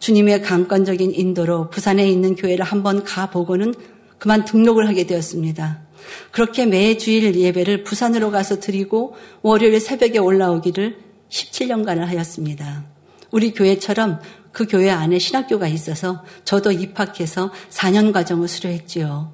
주님의 0.00 0.42
강권적인 0.42 1.14
인도로 1.14 1.70
부산에 1.70 2.10
있는 2.10 2.34
교회를 2.34 2.64
한번 2.64 3.04
가보고는 3.04 3.72
그만 4.18 4.44
등록을 4.44 4.88
하게 4.88 5.06
되었습니다. 5.06 5.82
그렇게 6.32 6.66
매 6.66 6.96
주일 6.96 7.36
예배를 7.36 7.84
부산으로 7.84 8.32
가서 8.32 8.58
드리고 8.58 9.14
월요일 9.42 9.78
새벽에 9.78 10.18
올라오기를 10.18 10.98
17년간을 11.28 12.00
하였습니다. 12.06 12.96
우리 13.30 13.52
교회처럼 13.52 14.20
그 14.56 14.64
교회 14.64 14.88
안에 14.88 15.18
신학교가 15.18 15.68
있어서 15.68 16.24
저도 16.46 16.72
입학해서 16.72 17.52
4년 17.68 18.10
과정을 18.10 18.48
수료했지요. 18.48 19.30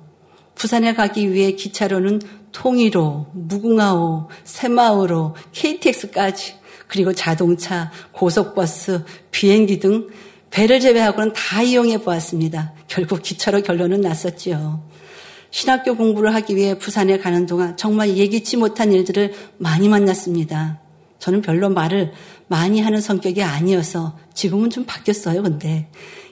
부산에 0.57 0.95
가기 0.95 1.33
위해 1.33 1.53
기차로는 1.53 2.21
통일호, 2.51 3.29
무궁화호, 3.33 4.29
새마을호, 4.43 5.37
KTX까지 5.53 6.55
그리고 6.89 7.13
자동차, 7.13 7.93
고속버스, 8.11 9.05
비행기 9.31 9.79
등 9.79 10.09
배를 10.51 10.81
제외하고는 10.81 11.35
다 11.35 11.63
이용해 11.63 11.99
보았습니다. 11.99 12.73
결국 12.89 13.23
기차로 13.23 13.63
결론은 13.63 14.01
났었지요. 14.01 14.83
신학교 15.53 15.97
공부를 15.97 16.35
하기 16.35 16.57
위해 16.57 16.77
부산에 16.77 17.19
가는 17.19 17.47
동안 17.47 17.77
정말 17.77 18.17
예기치 18.17 18.57
못한 18.57 18.93
일들을 18.93 19.33
많이 19.59 19.89
만났습니다. 19.89 20.82
저는 21.23 21.41
별로 21.41 21.71
말을 21.71 22.13
많이 22.49 22.81
하는 22.81 23.01
성격이 23.01 23.45
아니어서 23.45 24.19
지금은 24.35 24.71
좀 24.71 24.85
바뀌었어요, 24.85 25.45
근데. 25.45 25.89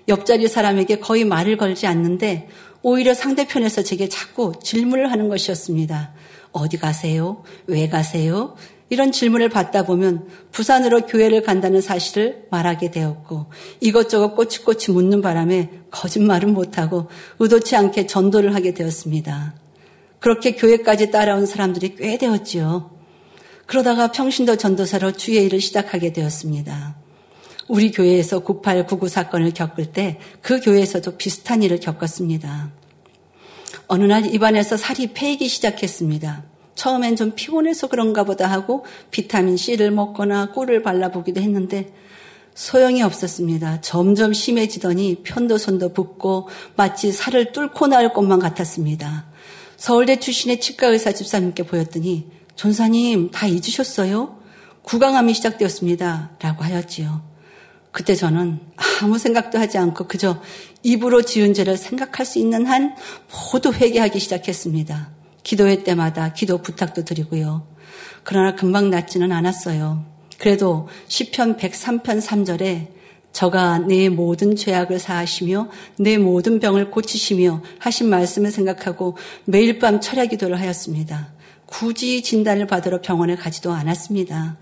옆자리 0.08 0.48
사람에게 0.48 0.98
거의 0.98 1.24
말을 1.24 1.56
걸지 1.56 1.86
않는데 1.86 2.48
오히려 2.82 3.14
상대편에서 3.14 3.84
제게 3.84 4.08
자꾸 4.08 4.52
질문을 4.60 5.12
하는 5.12 5.28
것이었습니다. 5.28 6.12
어디 6.50 6.76
가세요? 6.76 7.44
왜 7.68 7.88
가세요? 7.88 8.56
이런 8.88 9.12
질문을 9.12 9.48
받다 9.48 9.84
보면 9.84 10.26
부산으로 10.50 11.06
교회를 11.06 11.44
간다는 11.44 11.80
사실을 11.80 12.48
말하게 12.50 12.90
되었고 12.90 13.46
이것저것 13.78 14.34
꼬치꼬치 14.34 14.90
묻는 14.90 15.20
바람에 15.20 15.70
거짓말은 15.92 16.52
못하고 16.52 17.06
의도치 17.38 17.76
않게 17.76 18.08
전도를 18.08 18.56
하게 18.56 18.74
되었습니다. 18.74 19.54
그렇게 20.18 20.56
교회까지 20.56 21.12
따라온 21.12 21.46
사람들이 21.46 21.94
꽤 21.94 22.18
되었지요. 22.18 22.99
그러다가 23.70 24.10
평신도 24.10 24.56
전도사로 24.56 25.12
주의 25.12 25.44
일을 25.44 25.60
시작하게 25.60 26.12
되었습니다. 26.12 26.96
우리 27.68 27.92
교회에서 27.92 28.40
9899 28.40 29.08
사건을 29.08 29.54
겪을 29.54 29.92
때 29.92 30.18
그 30.42 30.60
교회에서도 30.60 31.16
비슷한 31.16 31.62
일을 31.62 31.78
겪었습니다. 31.78 32.72
어느 33.86 34.02
날 34.02 34.34
입안에서 34.34 34.76
살이 34.76 35.12
패이기 35.12 35.46
시작했습니다. 35.46 36.42
처음엔 36.74 37.14
좀 37.14 37.30
피곤해서 37.36 37.86
그런가 37.86 38.24
보다 38.24 38.50
하고 38.50 38.84
비타민 39.12 39.56
C를 39.56 39.92
먹거나 39.92 40.50
꿀을 40.50 40.82
발라보기도 40.82 41.40
했는데 41.40 41.92
소용이 42.56 43.04
없었습니다. 43.04 43.82
점점 43.82 44.32
심해지더니 44.32 45.22
편도선도 45.22 45.92
붓고 45.92 46.48
마치 46.74 47.12
살을 47.12 47.52
뚫고 47.52 47.86
나올 47.86 48.12
것만 48.12 48.40
같았습니다. 48.40 49.26
서울대 49.76 50.18
출신의 50.18 50.58
치과 50.58 50.88
의사 50.88 51.12
집사님께 51.12 51.62
보였더니 51.62 52.39
전사님 52.60 53.30
다 53.30 53.46
잊으셨어요? 53.46 54.36
구강암이 54.82 55.32
시작되었습니다. 55.32 56.32
라고 56.40 56.62
하였지요. 56.62 57.22
그때 57.90 58.14
저는 58.14 58.60
아무 59.00 59.16
생각도 59.16 59.58
하지 59.58 59.78
않고 59.78 60.06
그저 60.06 60.42
입으로 60.82 61.22
지은 61.22 61.54
죄를 61.54 61.78
생각할 61.78 62.26
수 62.26 62.38
있는 62.38 62.66
한 62.66 62.94
모두 63.54 63.72
회개하기 63.72 64.18
시작했습니다. 64.18 65.08
기도회 65.42 65.84
때마다 65.84 66.34
기도 66.34 66.58
부탁도 66.58 67.06
드리고요. 67.06 67.66
그러나 68.24 68.54
금방 68.54 68.90
낫지는 68.90 69.32
않았어요. 69.32 70.04
그래도 70.36 70.86
시편 71.08 71.56
103편 71.56 72.20
3절에 72.20 72.88
저가 73.32 73.78
내 73.78 74.10
모든 74.10 74.54
죄악을 74.54 74.98
사하시며 74.98 75.70
내 75.98 76.18
모든 76.18 76.60
병을 76.60 76.90
고치시며 76.90 77.62
하신 77.78 78.10
말씀을 78.10 78.50
생각하고 78.50 79.16
매일 79.46 79.78
밤 79.78 79.98
철야 79.98 80.26
기도를 80.26 80.60
하였습니다. 80.60 81.39
굳이 81.70 82.22
진단을 82.22 82.66
받으러 82.66 83.00
병원에 83.00 83.36
가지도 83.36 83.72
않았습니다. 83.72 84.58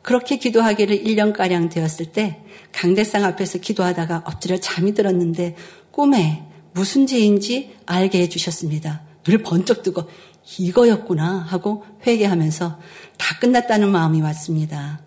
그렇게 0.00 0.38
기도하기를 0.38 1.02
1년가량 1.02 1.68
되었을 1.68 2.12
때 2.12 2.40
강대상 2.72 3.24
앞에서 3.24 3.58
기도하다가 3.58 4.22
엎드려 4.24 4.56
잠이 4.58 4.94
들었는데 4.94 5.56
꿈에 5.90 6.44
무슨 6.72 7.06
죄인지 7.06 7.74
알게 7.86 8.20
해주셨습니다. 8.22 9.02
눈을 9.26 9.42
번쩍 9.42 9.82
뜨고 9.82 10.04
이거였구나 10.58 11.38
하고 11.38 11.84
회개하면서 12.06 12.78
다 13.18 13.38
끝났다는 13.40 13.90
마음이 13.90 14.22
왔습니다. 14.22 15.00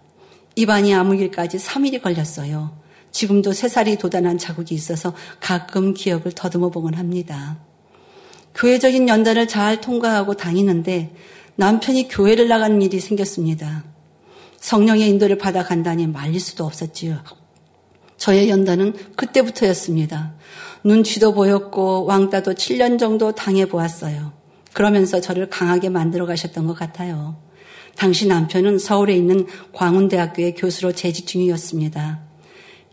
입안이 0.56 0.94
아물기까지 0.94 1.58
3일이 1.58 2.02
걸렸어요. 2.02 2.78
지금도 3.12 3.52
3살이 3.52 3.98
도단한 3.98 4.38
자국이 4.38 4.76
있어서 4.76 5.14
가끔 5.40 5.94
기억을 5.94 6.34
더듬어 6.36 6.70
보곤 6.70 6.96
합니다. 6.96 7.58
교회적인 8.56 9.08
연단을 9.08 9.48
잘 9.48 9.82
통과하고 9.82 10.36
다니는데 10.36 11.14
남편이 11.56 12.08
교회를 12.08 12.48
나가는 12.48 12.82
일이 12.82 13.00
생겼습니다. 13.00 13.84
성령의 14.60 15.10
인도를 15.10 15.38
받아 15.38 15.64
간다니 15.64 16.08
말릴 16.08 16.40
수도 16.40 16.66
없었지요. 16.66 17.20
저의 18.18 18.50
연단은 18.50 18.94
그때부터였습니다. 19.16 20.34
눈치도 20.84 21.34
보였고 21.34 22.06
왕따도 22.06 22.54
7년 22.54 23.00
정도 23.00 23.32
당해 23.32 23.66
보았어요. 23.66 24.34
그러면서 24.74 25.20
저를 25.20 25.50
강하게 25.50 25.90
만들어 25.90 26.26
가셨던 26.26 26.68
것 26.68 26.78
같아요. 26.78 27.38
당시 27.96 28.28
남편은 28.28 28.78
서울에 28.80 29.16
있는 29.16 29.46
광운대학교의 29.74 30.56
교수로 30.56 30.94
재직 30.94 31.28
중이었습니다. 31.28 32.29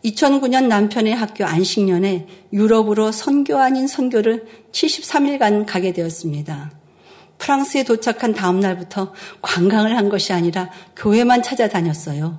2009년 0.06 0.66
남편의 0.66 1.14
학교 1.14 1.44
안식년에 1.44 2.26
유럽으로 2.52 3.10
선교 3.12 3.58
아닌 3.58 3.88
선교를 3.88 4.46
73일간 4.72 5.66
가게 5.66 5.92
되었습니다. 5.92 6.72
프랑스에 7.38 7.82
도착한 7.82 8.32
다음 8.32 8.60
날부터 8.60 9.12
관광을 9.42 9.96
한 9.96 10.08
것이 10.08 10.32
아니라 10.32 10.70
교회만 10.96 11.42
찾아다녔어요. 11.42 12.38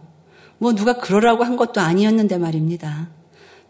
뭐 0.59 0.73
누가 0.73 0.97
그러라고 0.97 1.43
한 1.43 1.55
것도 1.57 1.81
아니었는데 1.81 2.37
말입니다. 2.37 3.09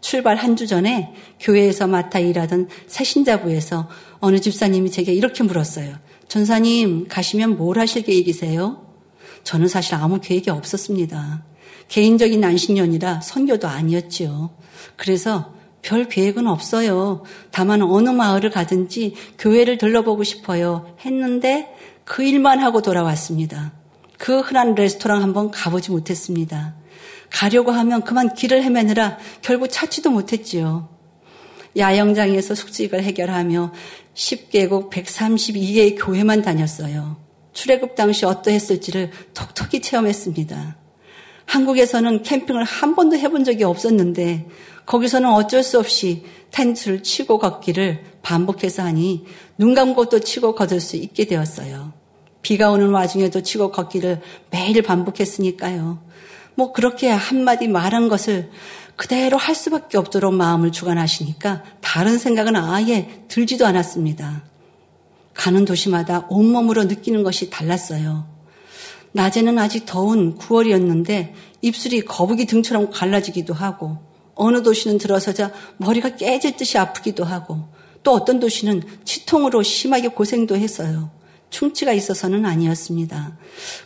출발 0.00 0.36
한 0.36 0.54
주 0.54 0.66
전에 0.66 1.12
교회에서 1.40 1.88
맡아 1.88 2.20
일하던 2.20 2.68
새신자부에서 2.86 3.88
어느 4.20 4.40
집사님이 4.40 4.90
제게 4.90 5.12
이렇게 5.12 5.42
물었어요. 5.42 5.96
전사님, 6.28 7.08
가시면 7.08 7.56
뭘 7.56 7.78
하실 7.78 8.02
계획이세요? 8.02 8.86
저는 9.42 9.66
사실 9.66 9.94
아무 9.96 10.20
계획이 10.20 10.50
없었습니다. 10.50 11.47
개인적인 11.88 12.42
안식년이라 12.44 13.20
선교도 13.20 13.68
아니었지요. 13.68 14.50
그래서 14.96 15.54
별 15.82 16.08
계획은 16.08 16.46
없어요. 16.46 17.22
다만 17.50 17.82
어느 17.82 18.10
마을을 18.10 18.50
가든지 18.50 19.14
교회를 19.38 19.78
들러보고 19.78 20.24
싶어요. 20.24 20.94
했는데 21.04 21.74
그 22.04 22.22
일만 22.22 22.58
하고 22.58 22.82
돌아왔습니다. 22.82 23.72
그 24.18 24.40
흔한 24.40 24.74
레스토랑 24.74 25.22
한번 25.22 25.50
가보지 25.50 25.90
못했습니다. 25.90 26.74
가려고 27.30 27.70
하면 27.70 28.02
그만 28.02 28.34
길을 28.34 28.62
헤매느라 28.62 29.18
결국 29.42 29.68
찾지도 29.68 30.10
못했지요. 30.10 30.88
야영장에서 31.76 32.54
숙직을 32.54 33.02
해결하며 33.02 33.72
10개국 34.14 34.90
132개의 34.90 35.96
교회만 35.98 36.42
다녔어요. 36.42 37.16
출애굽 37.52 37.94
당시 37.94 38.24
어떠했을지를 38.24 39.10
톡톡히 39.34 39.80
체험했습니다. 39.80 40.76
한국에서는 41.48 42.22
캠핑을 42.22 42.62
한 42.62 42.94
번도 42.94 43.16
해본 43.16 43.44
적이 43.44 43.64
없었는데 43.64 44.46
거기서는 44.86 45.30
어쩔 45.30 45.62
수 45.62 45.78
없이 45.78 46.24
텐트를 46.50 47.02
치고 47.02 47.38
걷기를 47.38 48.04
반복해서 48.22 48.82
하니 48.82 49.24
눈 49.56 49.74
감고 49.74 50.06
또 50.10 50.20
치고 50.20 50.54
걷을 50.54 50.80
수 50.80 50.96
있게 50.96 51.26
되었어요. 51.26 51.92
비가 52.42 52.70
오는 52.70 52.90
와중에도 52.90 53.42
치고 53.42 53.70
걷기를 53.72 54.20
매일 54.50 54.80
반복했으니까요. 54.82 55.98
뭐 56.54 56.72
그렇게 56.72 57.08
한마디 57.08 57.66
말한 57.66 58.08
것을 58.08 58.50
그대로 58.96 59.36
할 59.36 59.54
수밖에 59.54 59.96
없도록 59.96 60.34
마음을 60.34 60.70
주관하시니까 60.70 61.64
다른 61.80 62.18
생각은 62.18 62.56
아예 62.56 63.22
들지도 63.28 63.66
않았습니다. 63.66 64.42
가는 65.34 65.64
도시마다 65.64 66.26
온몸으로 66.28 66.84
느끼는 66.84 67.22
것이 67.22 67.48
달랐어요. 67.48 68.37
낮에는 69.12 69.58
아직 69.58 69.86
더운 69.86 70.36
9월이었는데 70.38 71.32
입술이 71.62 72.02
거북이 72.02 72.46
등처럼 72.46 72.90
갈라지기도 72.90 73.54
하고 73.54 73.98
어느 74.34 74.62
도시는 74.62 74.98
들어서자 74.98 75.52
머리가 75.78 76.16
깨질 76.16 76.56
듯이 76.56 76.78
아프기도 76.78 77.24
하고 77.24 77.68
또 78.02 78.12
어떤 78.12 78.38
도시는 78.38 78.82
치통으로 79.04 79.62
심하게 79.62 80.08
고생도 80.08 80.56
했어요. 80.56 81.10
충치가 81.50 81.92
있어서는 81.92 82.44
아니었습니다. 82.46 83.36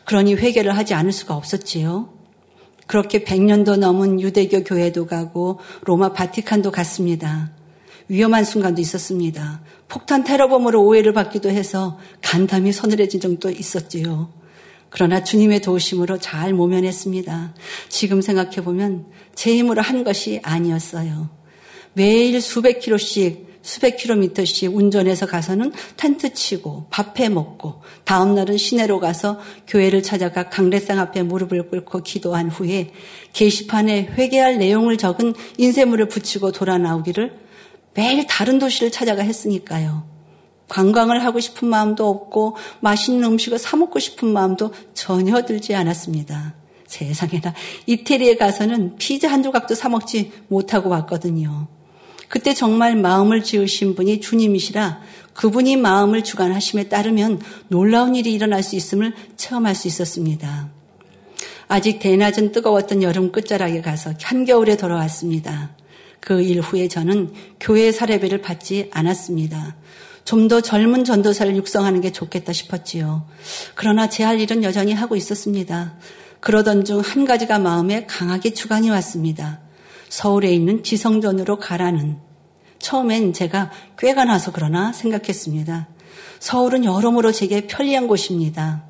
그러니 0.04 0.35
회개를 0.35 0.76
하지 0.76 0.94
않을 0.94 1.12
수가 1.12 1.37
없었지요. 1.37 2.12
그렇게 2.87 3.24
100년도 3.24 3.78
넘은 3.78 4.20
유대교 4.20 4.64
교회도 4.64 5.06
가고 5.06 5.61
로마 5.85 6.12
바티칸도 6.12 6.70
갔습니다. 6.72 7.50
위험한 8.08 8.44
순간도 8.44 8.80
있었습니다. 8.80 9.62
폭탄 9.88 10.24
테러범으로 10.24 10.85
오해를 10.85 11.12
받기도 11.12 11.48
해서 11.48 11.98
간담이 12.20 12.72
서늘해진 12.72 13.20
정도 13.20 13.50
있었지요. 13.50 14.41
그러나 14.92 15.24
주님의 15.24 15.62
도우심으로 15.62 16.18
잘 16.18 16.52
모면했습니다. 16.52 17.55
지금 17.88 18.20
생각해보면 18.20 19.07
제 19.35 19.57
힘으로 19.57 19.81
한 19.81 20.05
것이 20.05 20.38
아니었어요. 20.42 21.31
매일 21.94 22.40
수백 22.42 22.81
킬로씩 22.81 23.50
수백 23.62 23.96
킬로미터씩 23.96 24.74
운전해서 24.74 25.24
가서는 25.26 25.72
텐트 25.96 26.35
치고 26.35 26.88
밥해 26.90 27.31
먹고 27.31 27.81
다음 28.05 28.35
날은 28.35 28.59
시내로 28.59 29.00
가서 29.00 29.40
교회를 29.66 30.02
찾아가 30.02 30.50
강례상 30.50 30.98
앞에 30.98 31.22
무릎을 31.22 31.68
꿇고 31.68 32.02
기도한 32.02 32.50
후에 32.50 32.90
게시판에 33.33 34.11
회개할 34.18 34.59
내용을 34.59 34.98
적은 34.98 35.35
인쇄물을 35.57 36.09
붙이고 36.09 36.52
돌아 36.52 36.76
나오기를 36.76 37.40
매일 37.94 38.26
다른 38.26 38.59
도시를 38.59 38.90
찾아가 38.90 39.22
했으니까요. 39.22 40.07
관광을 40.72 41.22
하고 41.22 41.38
싶은 41.38 41.68
마음도 41.68 42.08
없고 42.08 42.56
맛있는 42.80 43.24
음식을 43.24 43.58
사 43.58 43.76
먹고 43.76 43.98
싶은 43.98 44.32
마음도 44.32 44.72
전혀 44.94 45.44
들지 45.44 45.74
않았습니다. 45.74 46.54
세상에나 46.87 47.52
이태리에 47.87 48.37
가서는 48.37 48.96
피자 48.96 49.30
한 49.30 49.42
조각도 49.42 49.74
사 49.74 49.90
먹지 49.90 50.32
못하고 50.48 50.88
왔거든요. 50.88 51.68
그때 52.28 52.54
정말 52.54 52.96
마음을 52.96 53.42
지으신 53.44 53.94
분이 53.94 54.22
주님이시라 54.22 55.02
그분이 55.35 55.76
마음을 55.76 56.24
주관하심에 56.24 56.88
따르면 56.88 57.42
놀라운 57.68 58.14
일이 58.14 58.32
일어날 58.32 58.62
수 58.62 58.74
있음을 58.74 59.12
체험할 59.37 59.74
수 59.74 59.88
있었습니다. 59.88 60.70
아직 61.68 61.98
대낮은 61.98 62.52
뜨거웠던 62.52 63.02
여름 63.02 63.30
끝자락에 63.30 63.82
가서 63.82 64.14
한겨울에 64.22 64.78
돌아왔습니다. 64.78 65.76
그 66.20 66.40
일 66.40 66.61
후에 66.61 66.88
저는 66.88 67.32
교회 67.61 67.92
사례비를 67.92 68.40
받지 68.40 68.88
않았습니다. 68.92 69.76
좀 70.24 70.48
더 70.48 70.61
젊은 70.61 71.04
전도사를 71.04 71.54
육성하는 71.56 72.00
게 72.00 72.12
좋겠다 72.12 72.52
싶었지요. 72.52 73.26
그러나 73.74 74.08
제 74.08 74.22
할 74.24 74.40
일은 74.40 74.62
여전히 74.64 74.92
하고 74.92 75.16
있었습니다. 75.16 75.94
그러던 76.40 76.85
중 76.85 77.00
한 77.00 77.24
가지가 77.24 77.58
마음에 77.58 78.06
강하게 78.06 78.52
주관이 78.54 78.90
왔습니다. 78.90 79.61
서울에 80.08 80.52
있는 80.52 80.82
지성전으로 80.82 81.58
가라는 81.58 82.18
처음엔 82.78 83.32
제가 83.32 83.70
꾀가 83.98 84.24
나서 84.24 84.50
그러나 84.52 84.92
생각했습니다. 84.92 85.88
서울은 86.40 86.85
여러모로 86.85 87.32
제게 87.32 87.66
편리한 87.66 88.08
곳입니다. 88.08 88.85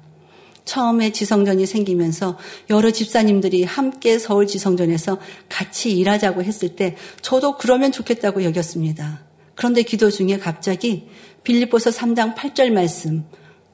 처음에 0.64 1.12
지성전이 1.12 1.66
생기면서 1.66 2.38
여러 2.70 2.90
집사님들이 2.90 3.64
함께 3.64 4.18
서울 4.18 4.46
지성전에서 4.46 5.18
같이 5.48 5.92
일하자고 5.92 6.42
했을 6.44 6.76
때 6.76 6.96
저도 7.20 7.58
그러면 7.58 7.92
좋겠다고 7.92 8.44
여겼습니다. 8.44 9.20
그런데 9.54 9.82
기도 9.82 10.10
중에 10.10 10.38
갑자기 10.38 11.08
빌립보서 11.44 11.90
3장 11.90 12.34
8절 12.34 12.70
말씀 12.70 13.24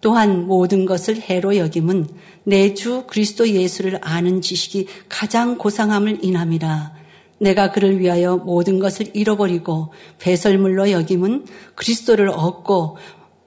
또한 0.01 0.47
모든 0.47 0.87
것을 0.87 1.21
해로 1.21 1.57
여김은 1.57 2.09
내 2.45 2.75
주 2.75 3.05
그리스도 3.07 3.49
예수를 3.49 3.99
아는 4.03 4.41
지식이 4.41 4.87
가장 5.09 5.59
고상함을 5.59 6.25
인함이라 6.25 6.95
내가 7.41 7.71
그를 7.71 8.01
위하여 8.01 8.37
모든 8.37 8.79
것을 8.79 9.11
잃어버리고 9.15 9.93
배설물로 10.19 10.91
여김은 10.91 11.47
그리스도를 11.75 12.31
얻고 12.31 12.97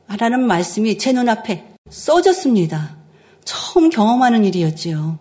하라는 0.07 0.45
말씀이 0.45 0.97
제 0.97 1.11
눈앞에 1.13 1.75
써졌습니다. 1.89 2.97
처음 3.43 3.89
경험하는 3.89 4.45
일이었지요. 4.45 5.19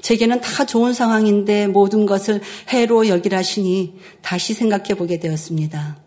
제게는 0.00 0.40
다 0.40 0.64
좋은 0.64 0.92
상황인데 0.94 1.66
모든 1.66 2.06
것을 2.06 2.40
해로 2.68 3.08
여기라시니 3.08 3.98
다시 4.22 4.54
생각해 4.54 4.94
보게 4.94 5.18
되었습니다. 5.20 5.98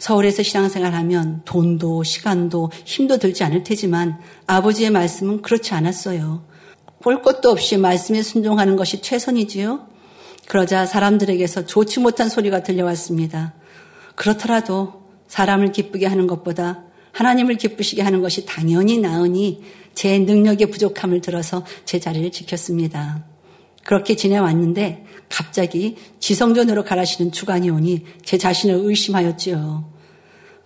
서울에서 0.00 0.42
신앙생활하면 0.42 1.42
돈도 1.44 2.02
시간도 2.04 2.70
힘도 2.84 3.18
들지 3.18 3.44
않을 3.44 3.62
테지만 3.64 4.18
아버지의 4.46 4.90
말씀은 4.90 5.42
그렇지 5.42 5.74
않았어요. 5.74 6.42
볼 7.00 7.22
것도 7.22 7.50
없이 7.50 7.76
말씀에 7.76 8.22
순종하는 8.22 8.76
것이 8.76 9.02
최선이지요. 9.02 9.86
그러자 10.48 10.86
사람들에게서 10.86 11.66
좋지 11.66 12.00
못한 12.00 12.28
소리가 12.28 12.62
들려왔습니다. 12.62 13.54
그렇더라도 14.16 15.02
사람을 15.28 15.70
기쁘게 15.70 16.06
하는 16.06 16.26
것보다 16.26 16.82
하나님을 17.12 17.56
기쁘시게 17.56 18.02
하는 18.02 18.22
것이 18.22 18.46
당연히 18.46 18.98
나으니 18.98 19.62
제 19.94 20.18
능력의 20.18 20.70
부족함을 20.70 21.20
들어서 21.20 21.64
제 21.84 22.00
자리를 22.00 22.30
지켰습니다. 22.32 23.29
그렇게 23.84 24.16
지내왔는데 24.16 25.04
갑자기 25.28 25.96
지성전으로 26.18 26.84
가라시는 26.84 27.32
주관이 27.32 27.70
오니 27.70 28.04
제 28.24 28.36
자신을 28.38 28.80
의심하였지요. 28.82 29.90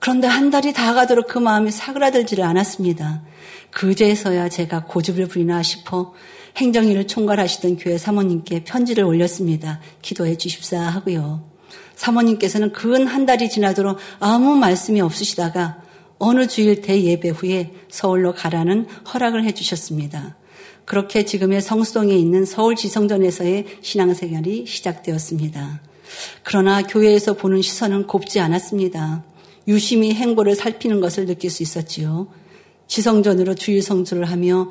그런데 0.00 0.26
한 0.26 0.50
달이 0.50 0.72
다 0.72 0.92
가도록 0.94 1.28
그 1.28 1.38
마음이 1.38 1.70
사그라들지를 1.70 2.44
않았습니다. 2.44 3.22
그제서야 3.70 4.48
제가 4.48 4.84
고집을 4.84 5.28
부리나 5.28 5.62
싶어 5.62 6.12
행정일을 6.56 7.06
총괄하시던 7.06 7.78
교회 7.78 7.98
사모님께 7.98 8.64
편지를 8.64 9.04
올렸습니다. 9.04 9.80
기도해 10.02 10.36
주십사 10.36 10.78
하고요. 10.78 11.50
사모님께서는 11.96 12.72
근 12.72 13.06
한 13.06 13.26
달이 13.26 13.48
지나도록 13.48 13.98
아무 14.20 14.56
말씀이 14.56 15.00
없으시다가 15.00 15.78
어느 16.18 16.46
주일 16.46 16.80
대예배 16.80 17.30
후에 17.30 17.72
서울로 17.90 18.34
가라는 18.34 18.86
허락을 19.12 19.44
해 19.44 19.52
주셨습니다. 19.52 20.36
그렇게 20.84 21.24
지금의 21.24 21.62
성수동에 21.62 22.14
있는 22.14 22.44
서울 22.44 22.76
지성전에서의 22.76 23.66
신앙생활이 23.80 24.66
시작되었습니다. 24.66 25.80
그러나 26.42 26.82
교회에서 26.82 27.34
보는 27.34 27.62
시선은 27.62 28.06
곱지 28.06 28.40
않았습니다. 28.40 29.24
유심히 29.66 30.12
행보를 30.14 30.54
살피는 30.54 31.00
것을 31.00 31.26
느낄 31.26 31.50
수 31.50 31.62
있었지요. 31.62 32.28
지성전으로 32.86 33.54
주일 33.54 33.82
성수를 33.82 34.26
하며 34.26 34.70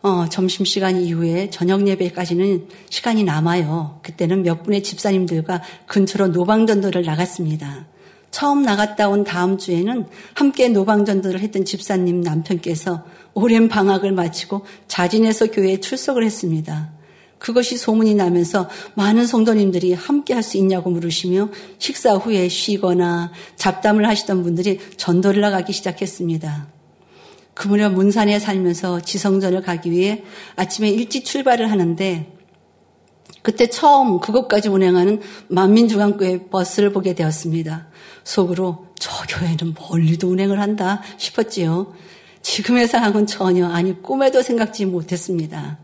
어, 0.00 0.28
점심시간 0.28 1.00
이후에 1.00 1.50
저녁 1.50 1.88
예배까지는 1.88 2.68
시간이 2.88 3.24
남아요. 3.24 3.98
그때는 4.02 4.42
몇 4.44 4.62
분의 4.62 4.84
집사님들과 4.84 5.62
근처로 5.86 6.28
노방전도를 6.28 7.02
나갔습니다. 7.02 7.86
처음 8.30 8.62
나갔다 8.62 9.08
온 9.08 9.24
다음 9.24 9.58
주에는 9.58 10.06
함께 10.34 10.68
노방전도를 10.68 11.40
했던 11.40 11.64
집사님 11.64 12.20
남편께서 12.20 13.04
오랜 13.34 13.68
방학을 13.68 14.12
마치고 14.12 14.64
자진해서 14.86 15.46
교회에 15.46 15.80
출석을 15.80 16.24
했습니다. 16.24 16.92
그것이 17.38 17.76
소문이 17.76 18.14
나면서 18.14 18.68
많은 18.94 19.26
성도님들이 19.26 19.92
함께 19.94 20.34
할 20.34 20.42
수 20.42 20.56
있냐고 20.56 20.90
물으시며 20.90 21.50
식사 21.78 22.14
후에 22.14 22.48
쉬거나 22.48 23.32
잡담을 23.56 24.08
하시던 24.08 24.42
분들이 24.42 24.80
전도를 24.96 25.40
나가기 25.40 25.72
시작했습니다. 25.72 26.68
그 27.54 27.68
무렵 27.68 27.92
문산에 27.92 28.38
살면서 28.38 29.00
지성전을 29.00 29.62
가기 29.62 29.90
위해 29.90 30.22
아침에 30.56 30.90
일찍 30.90 31.24
출발을 31.24 31.70
하는데 31.70 32.32
그때 33.42 33.68
처음 33.68 34.20
그곳까지 34.20 34.68
운행하는 34.68 35.20
만민중앙교회 35.48 36.48
버스를 36.50 36.92
보게 36.92 37.14
되었습니다. 37.14 37.87
속으로 38.28 38.84
저 38.98 39.10
교회는 39.26 39.74
멀리도 39.74 40.28
운행을 40.28 40.60
한다 40.60 41.00
싶었지요. 41.16 41.94
지금의 42.42 42.86
상황은 42.86 43.26
전혀 43.26 43.66
아니 43.66 44.02
꿈에도 44.02 44.42
생각지 44.42 44.84
못했습니다. 44.84 45.78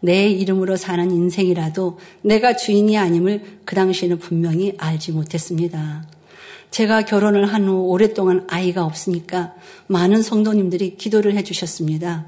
내 0.00 0.28
이름으로 0.28 0.74
사는 0.76 1.08
인생이라도 1.08 1.98
내가 2.22 2.56
주인이 2.56 2.98
아님을 2.98 3.60
그 3.64 3.76
당시에는 3.76 4.18
분명히 4.18 4.74
알지 4.76 5.12
못했습니다. 5.12 6.04
제가 6.72 7.02
결혼을 7.04 7.46
한 7.46 7.68
후 7.68 7.86
오랫동안 7.86 8.44
아이가 8.48 8.84
없으니까 8.84 9.54
많은 9.86 10.22
성도님들이 10.22 10.96
기도를 10.96 11.36
해주셨습니다. 11.36 12.26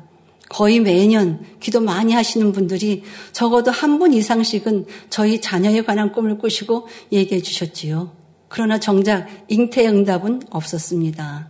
거의 0.49 0.79
매년 0.79 1.45
기도 1.59 1.81
많이 1.81 2.13
하시는 2.13 2.53
분들이 2.53 3.03
적어도 3.33 3.73
한 3.73 3.99
분 3.99 4.13
이상씩은 4.13 4.87
저희 5.11 5.41
자녀에 5.41 5.83
관한 5.83 6.13
꿈을 6.13 6.39
꾸시고 6.39 6.87
얘기해 7.13 7.43
주셨지요. 7.43 8.20
그러나 8.51 8.81
정작 8.81 9.29
잉태 9.47 9.87
응답은 9.87 10.43
없었습니다. 10.51 11.49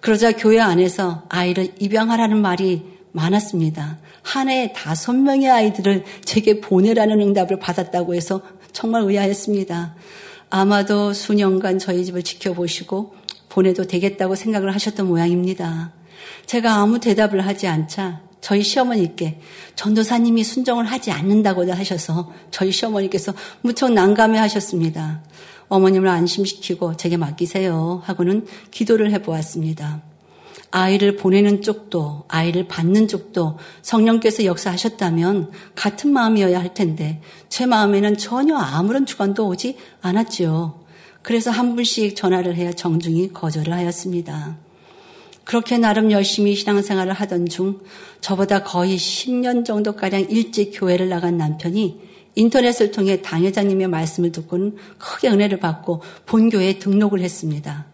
그러자 0.00 0.32
교회 0.32 0.58
안에서 0.58 1.24
아이를 1.28 1.74
입양하라는 1.78 2.40
말이 2.40 2.84
많았습니다. 3.12 3.98
한 4.22 4.48
해에 4.48 4.72
다섯 4.72 5.12
명의 5.12 5.50
아이들을 5.50 6.04
제게 6.24 6.60
보내라는 6.60 7.20
응답을 7.20 7.58
받았다고 7.58 8.14
해서 8.14 8.40
정말 8.72 9.02
의아했습니다. 9.02 9.94
아마도 10.48 11.12
수년간 11.12 11.78
저희 11.78 12.04
집을 12.06 12.22
지켜보시고 12.22 13.14
보내도 13.50 13.86
되겠다고 13.86 14.34
생각을 14.34 14.74
하셨던 14.74 15.06
모양입니다. 15.06 15.92
제가 16.46 16.76
아무 16.76 16.98
대답을 16.98 17.46
하지 17.46 17.66
않자 17.66 18.22
저희 18.40 18.62
시어머니께 18.62 19.38
전도사님이 19.74 20.44
순정을 20.44 20.86
하지 20.86 21.10
않는다고 21.10 21.70
하셔서 21.70 22.32
저희 22.50 22.72
시어머니께서 22.72 23.34
무척 23.60 23.92
난감해 23.92 24.38
하셨습니다. 24.38 25.22
어머님을 25.68 26.08
안심시키고 26.08 26.96
제게 26.96 27.16
맡기세요 27.16 28.02
하고는 28.04 28.46
기도를 28.70 29.10
해보았습니다. 29.12 30.02
아이를 30.70 31.16
보내는 31.16 31.62
쪽도 31.62 32.24
아이를 32.28 32.68
받는 32.68 33.08
쪽도 33.08 33.58
성령께서 33.82 34.44
역사하셨다면 34.44 35.50
같은 35.74 36.12
마음이어야 36.12 36.60
할 36.60 36.74
텐데 36.74 37.22
제 37.48 37.64
마음에는 37.64 38.18
전혀 38.18 38.56
아무런 38.56 39.06
주관도 39.06 39.46
오지 39.46 39.76
않았지요. 40.02 40.78
그래서 41.22 41.50
한 41.50 41.74
분씩 41.74 42.16
전화를 42.16 42.54
해야 42.56 42.72
정중히 42.72 43.32
거절을 43.32 43.72
하였습니다. 43.72 44.56
그렇게 45.44 45.78
나름 45.78 46.10
열심히 46.10 46.54
신앙생활을 46.54 47.14
하던 47.14 47.46
중 47.46 47.80
저보다 48.20 48.62
거의 48.64 48.98
10년 48.98 49.64
정도가량 49.64 50.26
일찍 50.28 50.72
교회를 50.74 51.08
나간 51.08 51.38
남편이 51.38 52.00
인터넷을 52.38 52.92
통해 52.92 53.20
당회장님의 53.20 53.88
말씀을 53.88 54.30
듣고는 54.30 54.76
크게 54.98 55.28
은혜를 55.28 55.58
받고 55.58 56.02
본교회에 56.26 56.78
등록을 56.78 57.20
했습니다. 57.20 57.86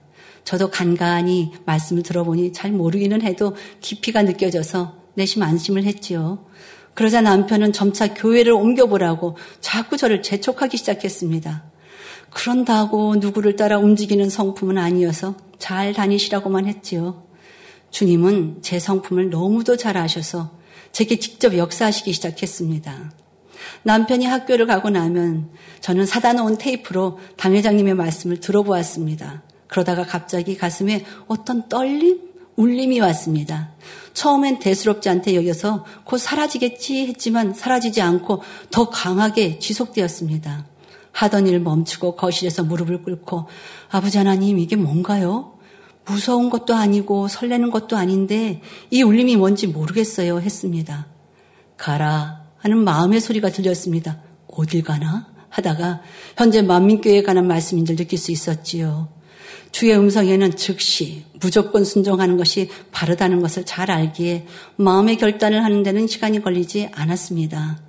저도 0.45 0.71
간간히 0.71 1.53
말씀을 1.65 2.03
들어보니 2.03 2.53
잘 2.53 2.71
모르기는 2.71 3.23
해도 3.23 3.57
깊이가 3.81 4.23
느껴져서 4.23 4.97
내심 5.15 5.43
안심을 5.43 5.85
했지요. 5.85 6.45
그러자 6.93 7.23
남편은 7.23 7.73
점차 7.73 8.13
교회를 8.13 8.53
옮겨보라고 8.53 9.39
자꾸 9.61 9.97
저를 9.97 10.23
재촉하기 10.23 10.77
시작했습니다. 10.77 11.65
그런다고 12.29 13.17
누구를 13.17 13.57
따라 13.57 13.79
움직이는 13.79 14.29
성품은 14.29 14.77
아니어서 14.77 15.37
잘 15.59 15.95
다니시라고만 15.95 16.67
했지요. 16.67 17.27
주님은 17.91 18.59
제 18.61 18.79
성품을 18.79 19.31
너무도 19.31 19.79
잘 19.79 19.97
아셔서 19.97 20.59
제게 20.93 21.19
직접 21.19 21.57
역사하시기 21.57 22.13
시작했습니다. 22.13 23.24
남편이 23.83 24.27
학교를 24.27 24.67
가고 24.67 24.91
나면 24.91 25.51
저는 25.81 26.07
사다 26.07 26.35
놓은 26.35 26.59
테이프로 26.59 27.19
당회장님의 27.37 27.95
말씀을 27.95 28.41
들어보았습니다. 28.41 29.43
그러다가 29.67 30.05
갑자기 30.05 30.57
가슴에 30.57 31.05
어떤 31.27 31.69
떨림, 31.69 32.21
울림이 32.57 33.01
왔습니다. 33.01 33.73
처음엔 34.13 34.61
대수롭지 34.61 35.09
않게 35.09 35.35
여겨서 35.35 35.85
곧 36.05 36.19
사라지겠지 36.19 37.07
했지만 37.09 37.53
사라지지 37.53 38.01
않고 38.01 38.43
더 38.71 38.89
강하게 38.89 39.59
지속되었습니다. 39.59 40.67
하던 41.13 41.47
일 41.47 41.61
멈추고 41.61 42.17
거실에서 42.17 42.65
무릎을 42.65 43.03
꿇고 43.03 43.47
아버지 43.91 44.19
하나님 44.19 44.59
이게 44.59 44.77
뭔가요? 44.77 45.55
무서운 46.07 46.51
것도 46.51 46.75
아니고 46.75 47.29
설레는 47.29 47.71
것도 47.71 47.97
아닌데 47.97 48.61
이 48.91 49.03
울림이 49.03 49.37
뭔지 49.37 49.67
모르겠어요 49.67 50.41
했습니다. 50.41 51.07
가라 51.77 52.44
하는 52.65 52.83
마음의 52.83 53.21
소리가 53.21 53.51
들렸습니다. 53.51 54.23
어딜 54.47 54.83
가나? 54.83 55.27
하다가 55.51 56.01
현재 56.37 56.63
만민교회에 56.63 57.23
관한 57.23 57.47
말씀인 57.47 57.85
줄 57.85 57.95
느낄 57.95 58.19
수 58.19 58.33
있었지요. 58.33 59.09
주의 59.71 59.95
음성에는 59.95 60.57
즉시 60.57 61.25
무조건 61.41 61.85
순종하는 61.85 62.39
것이 62.39 62.71
바르다는 62.91 63.43
것을 63.43 63.67
잘 63.67 63.91
알기에 63.91 64.47
마음의 64.77 65.19
결단을 65.19 65.63
하는 65.63 65.83
데는 65.83 66.07
시간이 66.07 66.41
걸리지 66.41 66.89
않았습니다. 66.93 67.81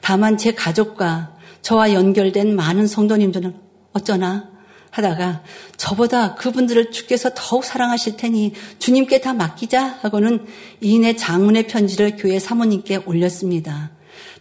다만 0.00 0.36
제 0.36 0.52
가족과 0.52 1.36
저와 1.62 1.92
연결된 1.92 2.56
많은 2.56 2.88
성도님들은 2.88 3.54
어쩌나 3.92 4.50
하다가 4.90 5.44
저보다 5.76 6.34
그분들을 6.34 6.90
주께서 6.90 7.30
더욱 7.36 7.64
사랑하실 7.64 8.16
테니 8.16 8.52
주님께 8.80 9.20
다 9.20 9.32
맡기자 9.32 9.98
하고는 10.02 10.44
이인의 10.80 11.16
장문의 11.16 11.68
편지를 11.68 12.16
교회 12.16 12.40
사모님께 12.40 13.02
올렸습니다. 13.06 13.92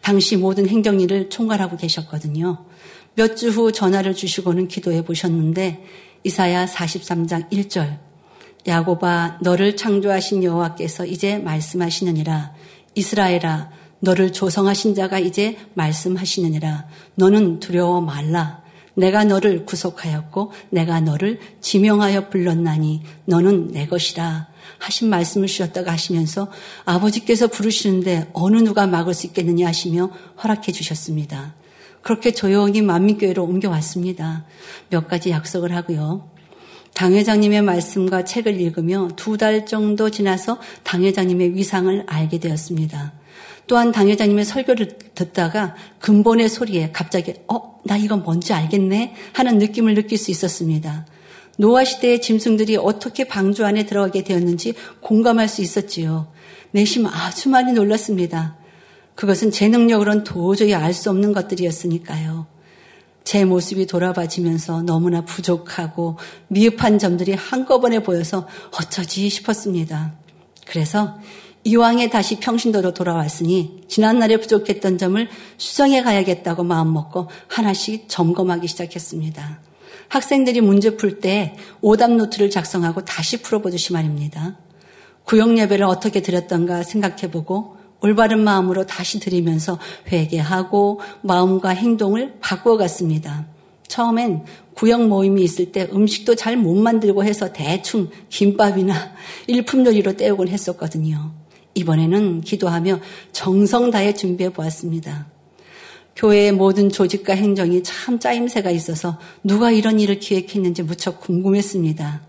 당시 0.02 0.38
모든 0.38 0.68
행정일을 0.68 1.30
총괄하고 1.30 1.78
계셨거든요. 1.78 2.66
몇 3.16 3.36
주 3.36 3.50
후 3.50 3.72
전화를 3.72 4.16
주시고는 4.16 4.68
기도해 4.68 5.04
보셨는데 5.04 5.84
이사야 6.24 6.66
43장 6.66 7.50
1절 7.52 8.00
야고바 8.66 9.40
너를 9.42 9.76
창조하신 9.76 10.44
여호와께서 10.44 11.06
이제 11.06 11.38
말씀하시느니라. 11.38 12.54
이스라엘아 12.96 13.72
너를 14.00 14.34
조성하신 14.34 14.96
자가 14.96 15.20
이제 15.20 15.58
말씀하시느니라. 15.74 16.88
너는 17.16 17.60
두려워 17.60 18.02
말라. 18.02 18.62
내가 18.96 19.24
너를 19.24 19.66
구속하였고 19.66 20.52
내가 20.70 21.00
너를 21.00 21.40
지명하여 21.62 22.30
불렀나니 22.30 23.02
너는 23.26 23.72
내 23.72 23.88
것이라 23.88 24.48
하신 24.84 25.10
말씀을 25.10 25.48
주셨다가 25.48 25.94
하시면서 25.94 26.52
아버지께서 26.84 27.48
부르시는데 27.48 28.30
어느 28.34 28.58
누가 28.58 28.86
막을 28.86 29.14
수 29.14 29.28
있겠느냐 29.28 29.66
하시며 29.66 30.12
허락해 30.44 30.74
주셨습니다. 30.74 31.56
그렇게 32.02 32.34
조용히 32.34 32.82
만민교회로 32.82 33.42
옮겨왔습니다. 33.44 34.46
몇 34.90 35.08
가지 35.08 35.30
약속을 35.32 35.74
하고요. 35.74 36.30
당회장님의 36.96 37.62
말씀과 37.62 38.26
책을 38.26 38.60
읽으며 38.60 39.08
두 39.16 39.38
달 39.38 39.66
정도 39.66 40.10
지나서 40.10 40.60
당회장님의 40.84 41.56
위상을 41.56 42.04
알게 42.06 42.40
되었습니다. 42.40 43.14
또한 43.68 43.94
당회장님의 43.94 44.44
설교를 44.44 44.98
듣다가 45.16 45.76
근본의 46.00 46.50
소리에 46.50 46.92
갑자기 46.92 47.34
어, 47.48 47.80
나 47.86 47.96
이건 47.96 48.24
뭔지 48.24 48.54
알겠네 48.54 49.16
하는 49.32 49.58
느낌을 49.60 49.96
느낄 49.96 50.18
수 50.18 50.30
있었습니다. 50.30 51.06
노아 51.58 51.84
시대의 51.84 52.22
짐승들이 52.22 52.78
어떻게 52.78 53.26
방주 53.26 53.66
안에 53.66 53.86
들어가게 53.86 54.24
되었는지 54.24 54.74
공감할 55.02 55.48
수 55.48 55.62
있었지요. 55.62 56.28
내심 56.72 57.06
아주 57.06 57.50
많이 57.50 57.74
놀랐습니다. 57.74 58.58
그것은 59.16 59.52
제 59.52 59.68
능력으로는 59.68 60.24
도저히 60.24 60.74
알 60.74 60.94
수 60.94 61.10
없는 61.12 61.34
것들이었으니까요. 61.34 62.48
제 63.24 63.46
모습이 63.46 63.86
돌아봐지면서 63.86 64.82
너무나 64.82 65.24
부족하고 65.24 66.18
미흡한 66.48 67.00
점들이 67.00 67.34
한꺼번에 67.34 68.00
보여서 68.00 68.48
어쩌지 68.78 69.30
싶었습니다. 69.30 70.14
그래서 70.66 71.18
이왕에 71.64 72.10
다시 72.10 72.40
평신도로 72.40 72.94
돌아왔으니 72.94 73.84
지난날에 73.88 74.38
부족했던 74.38 74.98
점을 74.98 75.30
수정해 75.58 76.02
가야겠다고 76.02 76.64
마음먹고 76.64 77.30
하나씩 77.48 78.06
점검하기 78.10 78.68
시작했습니다. 78.68 79.62
학생들이 80.10 80.62
문제 80.62 80.96
풀 80.96 81.20
때 81.20 81.56
오답 81.82 82.12
노트를 82.12 82.50
작성하고 82.50 83.06
다시 83.06 83.42
풀어보듯이 83.42 83.94
말입니다. 83.94 84.58
구역 85.24 85.58
예배를 85.58 85.86
어떻게 85.86 86.22
드렸던가 86.22 86.84
생각해보고 86.84 87.78
올바른 88.02 88.44
마음으로 88.44 88.86
다시 88.86 89.20
드리면서 89.20 89.80
회개하고 90.12 91.00
마음과 91.22 91.70
행동을 91.70 92.34
바꿔갔습니다. 92.42 93.48
처음엔 93.88 94.44
구역 94.74 95.08
모임이 95.08 95.44
있을 95.44 95.72
때 95.72 95.88
음식도 95.94 96.36
잘 96.36 96.58
못 96.58 96.76
만들고 96.76 97.24
해서 97.24 97.54
대충 97.54 98.10
김밥이나 98.30 99.14
일품 99.48 99.86
요리로 99.86 100.18
때우곤 100.18 100.48
했었거든요. 100.50 101.32
이번에는 101.76 102.42
기도하며 102.42 103.00
정성 103.32 103.92
다해 103.92 104.14
준비해 104.14 104.52
보았습니다. 104.52 105.33
교회의 106.16 106.52
모든 106.52 106.90
조직과 106.90 107.34
행정이 107.34 107.84
참 107.84 108.20
짜임새가 108.20 108.70
있어서 108.72 109.20
누가 109.44 109.72
이런 109.72 110.00
일을 110.00 110.20
기획했는지 110.20 110.84
무척 110.84 111.20
궁금했습니다. 111.22 112.22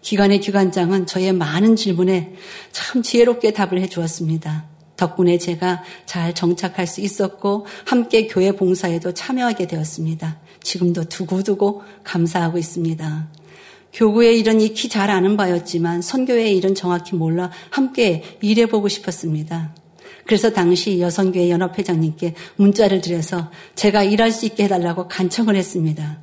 기관의 0.00 0.40
기관장은 0.40 1.06
저의 1.06 1.32
많은 1.32 1.76
질문에 1.76 2.34
참 2.72 3.02
지혜롭게 3.02 3.52
답을 3.52 3.80
해 3.80 3.88
주었습니다. 3.88 4.66
덕분에 4.96 5.38
제가 5.38 5.82
잘 6.06 6.34
정착할 6.34 6.86
수 6.86 7.00
있었고 7.00 7.66
함께 7.84 8.26
교회 8.26 8.52
봉사에도 8.52 9.12
참여하게 9.12 9.66
되었습니다. 9.66 10.38
지금도 10.62 11.04
두고두고 11.04 11.82
감사하고 12.02 12.58
있습니다. 12.58 13.28
교구의 13.92 14.38
일은 14.40 14.60
익히 14.60 14.88
잘 14.88 15.10
아는 15.10 15.36
바였지만 15.36 16.02
선교의 16.02 16.56
일은 16.56 16.74
정확히 16.74 17.14
몰라 17.14 17.50
함께 17.70 18.22
일해보고 18.40 18.88
싶었습니다. 18.88 19.74
그래서 20.26 20.50
당시 20.50 21.00
여성교회 21.00 21.50
연합회장님께 21.50 22.34
문자를 22.56 23.00
드려서 23.00 23.50
제가 23.74 24.02
일할 24.02 24.32
수 24.32 24.44
있게 24.44 24.64
해달라고 24.64 25.08
간청을 25.08 25.54
했습니다. 25.56 26.20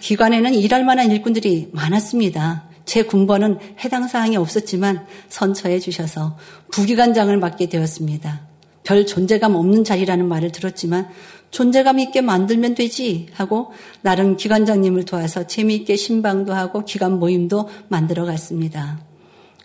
기관에는 0.00 0.54
일할 0.54 0.84
만한 0.84 1.10
일꾼들이 1.10 1.70
많았습니다. 1.72 2.64
제 2.84 3.04
군번은 3.04 3.58
해당 3.84 4.08
사항이 4.08 4.36
없었지만 4.36 5.06
선처해 5.28 5.78
주셔서 5.78 6.36
부기관장을 6.70 7.36
맡게 7.36 7.68
되었습니다. 7.68 8.46
별 8.84 9.06
존재감 9.06 9.54
없는 9.54 9.84
자리라는 9.84 10.26
말을 10.26 10.50
들었지만 10.50 11.08
존재감 11.50 12.00
있게 12.00 12.20
만들면 12.20 12.74
되지 12.74 13.28
하고 13.32 13.72
나름 14.00 14.36
기관장님을 14.36 15.04
도와서 15.04 15.46
재미있게 15.46 15.96
신방도 15.96 16.52
하고 16.52 16.84
기관 16.84 17.18
모임도 17.18 17.68
만들어 17.88 18.24
갔습니다. 18.24 18.98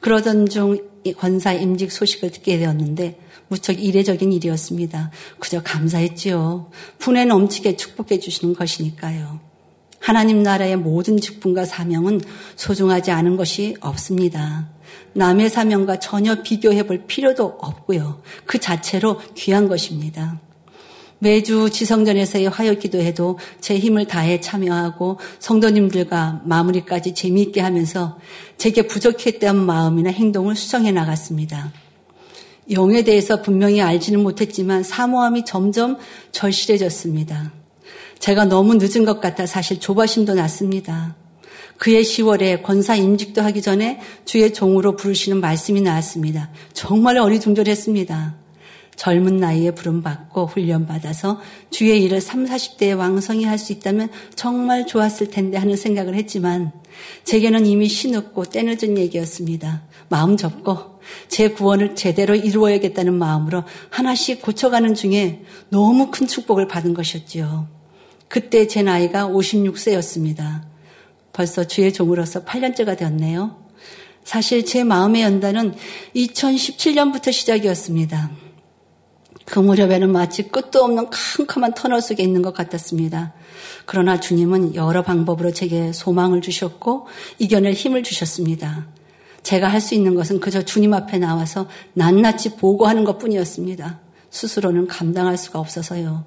그러던 0.07 0.47
중 0.47 0.77
권사 1.17 1.51
임직 1.51 1.91
소식을 1.91 2.31
듣게 2.31 2.57
되었는데 2.57 3.19
무척 3.49 3.73
이례적인 3.73 4.31
일이었습니다. 4.31 5.11
그저 5.37 5.61
감사했지요. 5.61 6.71
분에 6.97 7.25
넘치게 7.25 7.75
축복해 7.75 8.17
주시는 8.17 8.55
것이니까요. 8.55 9.41
하나님 9.99 10.43
나라의 10.43 10.77
모든 10.77 11.19
직분과 11.19 11.65
사명은 11.65 12.21
소중하지 12.55 13.11
않은 13.11 13.35
것이 13.35 13.75
없습니다. 13.81 14.69
남의 15.11 15.49
사명과 15.49 15.99
전혀 15.99 16.41
비교해 16.41 16.83
볼 16.83 17.03
필요도 17.05 17.57
없고요. 17.59 18.21
그 18.45 18.59
자체로 18.59 19.19
귀한 19.35 19.67
것입니다. 19.67 20.39
매주 21.19 21.69
지성전에서의 21.69 22.49
화요 22.49 22.75
기도해도 22.75 23.39
제 23.59 23.77
힘을 23.77 24.05
다해 24.05 24.39
참여하고 24.39 25.19
성도님들과 25.39 26.41
마무리까지 26.45 27.13
재미있게 27.13 27.61
하면서 27.61 28.19
제게 28.57 28.83
부족했던 28.83 29.55
마음이나 29.55 30.11
행동을 30.11 30.55
수정해 30.55 30.91
나갔습니다. 30.91 31.71
영에 32.71 33.03
대해서 33.03 33.41
분명히 33.41 33.81
알지는 33.81 34.21
못했지만 34.21 34.83
사모함이 34.83 35.45
점점 35.45 35.97
절실해졌습니다. 36.31 37.53
제가 38.19 38.45
너무 38.45 38.75
늦은 38.75 39.05
것 39.05 39.21
같아 39.21 39.45
사실 39.45 39.79
조바심도 39.79 40.33
났습니다. 40.33 41.15
그해 41.77 42.01
10월에 42.01 42.63
권사 42.63 42.95
임직도 42.95 43.41
하기 43.43 43.61
전에 43.61 43.99
주의 44.25 44.53
종으로 44.53 44.95
부르시는 44.95 45.39
말씀이 45.39 45.81
나왔습니다. 45.81 46.49
정말 46.73 47.17
어리둥절했습니다. 47.17 48.46
젊은 48.97 49.37
나이에 49.37 49.71
부름받고 49.71 50.47
훈련받아서 50.47 51.39
주의 51.69 52.03
일을 52.03 52.19
3, 52.19 52.45
40대에 52.45 52.97
왕성히 52.97 53.45
할 53.45 53.57
수 53.57 53.71
있다면 53.71 54.09
정말 54.35 54.85
좋았을 54.85 55.29
텐데 55.29 55.57
하는 55.57 55.77
생각을 55.77 56.15
했지만 56.15 56.71
제게는 57.23 57.65
이미 57.65 57.87
신었고 57.87 58.45
때늦은 58.45 58.97
얘기였습니다. 58.97 59.83
마음 60.09 60.35
접고 60.35 60.99
제 61.27 61.49
구원을 61.49 61.95
제대로 61.95 62.35
이루어야겠다는 62.35 63.13
마음으로 63.13 63.63
하나씩 63.89 64.41
고쳐가는 64.41 64.93
중에 64.95 65.43
너무 65.69 66.11
큰 66.11 66.27
축복을 66.27 66.67
받은 66.67 66.93
것이었지요. 66.93 67.67
그때 68.27 68.67
제 68.67 68.81
나이가 68.81 69.27
56세였습니다. 69.27 70.63
벌써 71.33 71.63
주의 71.65 71.93
종으로서 71.93 72.43
8년째가 72.43 72.97
되었네요. 72.97 73.63
사실 74.23 74.65
제 74.65 74.83
마음의 74.83 75.21
연단은 75.21 75.75
2017년부터 76.15 77.31
시작이었습니다. 77.31 78.46
그 79.49 79.59
무렵에는 79.59 80.11
마치 80.11 80.43
끝도 80.49 80.83
없는 80.83 81.07
캄캄한 81.09 81.73
터널 81.73 82.01
속에 82.01 82.21
있는 82.21 82.41
것 82.41 82.53
같았습니다. 82.53 83.33
그러나 83.85 84.19
주님은 84.19 84.75
여러 84.75 85.03
방법으로 85.03 85.51
제게 85.51 85.93
소망을 85.93 86.41
주셨고 86.41 87.07
이겨낼 87.39 87.71
힘을 87.71 88.03
주셨습니다. 88.03 88.87
제가 89.43 89.69
할 89.69 89.79
수 89.79 89.95
있는 89.95 90.15
것은 90.15 90.41
그저 90.41 90.63
주님 90.63 90.93
앞에 90.93 91.17
나와서 91.17 91.67
낱낱이 91.93 92.57
보고하는 92.57 93.05
것 93.05 93.17
뿐이었습니다. 93.19 94.01
스스로는 94.29 94.87
감당할 94.87 95.37
수가 95.37 95.59
없어서요. 95.59 96.25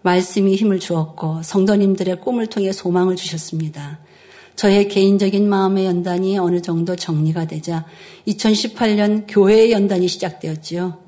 말씀이 0.00 0.56
힘을 0.56 0.80
주었고 0.80 1.42
성도님들의 1.42 2.22
꿈을 2.22 2.46
통해 2.46 2.72
소망을 2.72 3.16
주셨습니다. 3.16 3.98
저의 4.56 4.88
개인적인 4.88 5.46
마음의 5.46 5.84
연단이 5.84 6.38
어느 6.38 6.62
정도 6.62 6.96
정리가 6.96 7.46
되자 7.46 7.84
2018년 8.26 9.24
교회의 9.28 9.70
연단이 9.70 10.08
시작되었지요. 10.08 11.03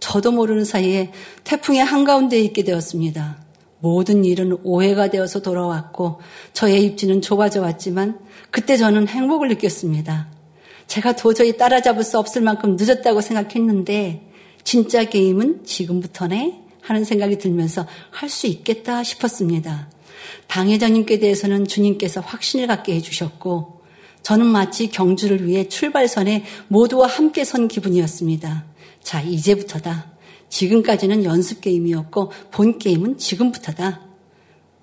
저도 0.00 0.32
모르는 0.32 0.64
사이에 0.64 1.12
태풍의 1.44 1.84
한가운데에 1.84 2.40
있게 2.40 2.64
되었습니다. 2.64 3.36
모든 3.80 4.24
일은 4.24 4.58
오해가 4.64 5.08
되어서 5.10 5.40
돌아왔고 5.40 6.20
저의 6.52 6.84
입지는 6.84 7.20
좁아져 7.22 7.60
왔지만 7.62 8.18
그때 8.50 8.76
저는 8.76 9.08
행복을 9.08 9.48
느꼈습니다. 9.48 10.28
제가 10.86 11.16
도저히 11.16 11.56
따라잡을 11.56 12.02
수 12.02 12.18
없을 12.18 12.42
만큼 12.42 12.76
늦었다고 12.78 13.20
생각했는데 13.20 14.28
진짜 14.64 15.04
게임은 15.04 15.64
지금부터네 15.64 16.62
하는 16.80 17.04
생각이 17.04 17.38
들면서 17.38 17.86
할 18.10 18.28
수 18.28 18.46
있겠다 18.46 19.02
싶었습니다. 19.02 19.90
당회장님께 20.46 21.18
대해서는 21.18 21.66
주님께서 21.66 22.20
확신을 22.20 22.66
갖게 22.66 22.94
해주셨고 22.94 23.82
저는 24.22 24.46
마치 24.46 24.90
경주를 24.90 25.46
위해 25.46 25.68
출발선에 25.68 26.44
모두와 26.68 27.06
함께 27.06 27.44
선 27.44 27.68
기분이었습니다. 27.68 28.64
자, 29.08 29.22
이제부터다. 29.22 30.12
지금까지는 30.50 31.24
연습 31.24 31.62
게임이었고 31.62 32.30
본 32.50 32.78
게임은 32.78 33.16
지금부터다. 33.16 34.02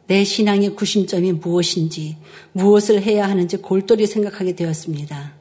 내 0.07 0.23
신앙의 0.23 0.75
구심점이 0.75 1.33
무엇인지, 1.33 2.17
무엇을 2.53 3.03
해야 3.03 3.29
하는지 3.29 3.57
골똘히 3.57 4.07
생각하게 4.07 4.55
되었습니다. 4.55 5.35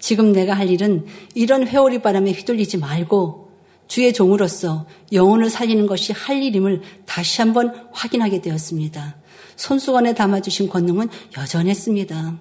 지금 0.00 0.32
내가 0.32 0.52
할 0.52 0.68
일은 0.68 1.06
이런 1.34 1.66
회오리 1.66 2.02
바람에 2.02 2.32
휘둘리지 2.32 2.76
말고 2.76 3.52
주의 3.88 4.12
종으로서 4.12 4.86
영혼을 5.14 5.48
살리는 5.48 5.86
것이 5.86 6.12
할 6.12 6.42
일임을 6.42 6.82
다시 7.06 7.40
한번 7.40 7.72
확인하게 7.90 8.42
되었습니다. 8.42 9.16
손수건에 9.56 10.12
담아주신 10.12 10.68
권능은 10.68 11.08
여전했습니다. 11.38 12.38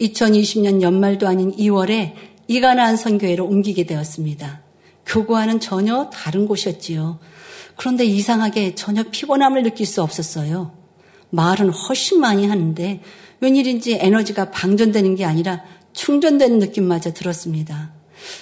2020년 0.00 0.80
연말도 0.80 1.28
아닌 1.28 1.54
2월에 1.54 2.14
이가나안 2.48 2.96
선교회로 2.96 3.44
옮기게 3.44 3.84
되었습니다. 3.84 4.63
교구와는 5.06 5.60
전혀 5.60 6.10
다른 6.10 6.46
곳이었지요. 6.46 7.18
그런데 7.76 8.04
이상하게 8.04 8.74
전혀 8.74 9.02
피곤함을 9.02 9.62
느낄 9.62 9.86
수 9.86 10.02
없었어요. 10.02 10.72
말은 11.30 11.70
훨씬 11.70 12.20
많이 12.20 12.46
하는데 12.46 13.00
웬일인지 13.40 13.98
에너지가 14.00 14.50
방전되는 14.50 15.16
게 15.16 15.24
아니라 15.24 15.62
충전되는 15.92 16.58
느낌마저 16.58 17.12
들었습니다. 17.12 17.92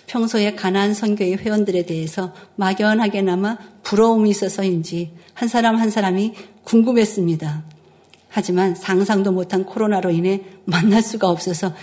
평소에 0.06 0.54
가난 0.54 0.94
선교의 0.94 1.38
회원들에 1.38 1.86
대해서 1.86 2.32
막연하게나마 2.56 3.58
부러움이 3.82 4.30
있어서인지 4.30 5.12
한 5.34 5.48
사람 5.48 5.76
한 5.76 5.90
사람이 5.90 6.34
궁금했습니다. 6.64 7.64
하지만 8.28 8.74
상상도 8.74 9.32
못한 9.32 9.64
코로나로 9.64 10.10
인해 10.10 10.42
만날 10.64 11.02
수가 11.02 11.28
없어서 11.28 11.74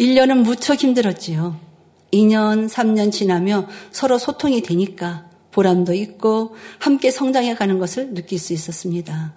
1년은 0.00 0.42
무척 0.42 0.82
힘들었지요. 0.82 1.67
2년, 2.12 2.68
3년 2.68 3.12
지나며 3.12 3.66
서로 3.90 4.18
소통이 4.18 4.62
되니까 4.62 5.28
보람도 5.50 5.94
있고 5.94 6.54
함께 6.78 7.10
성장해 7.10 7.54
가는 7.54 7.78
것을 7.78 8.14
느낄 8.14 8.38
수 8.38 8.52
있었습니다. 8.52 9.34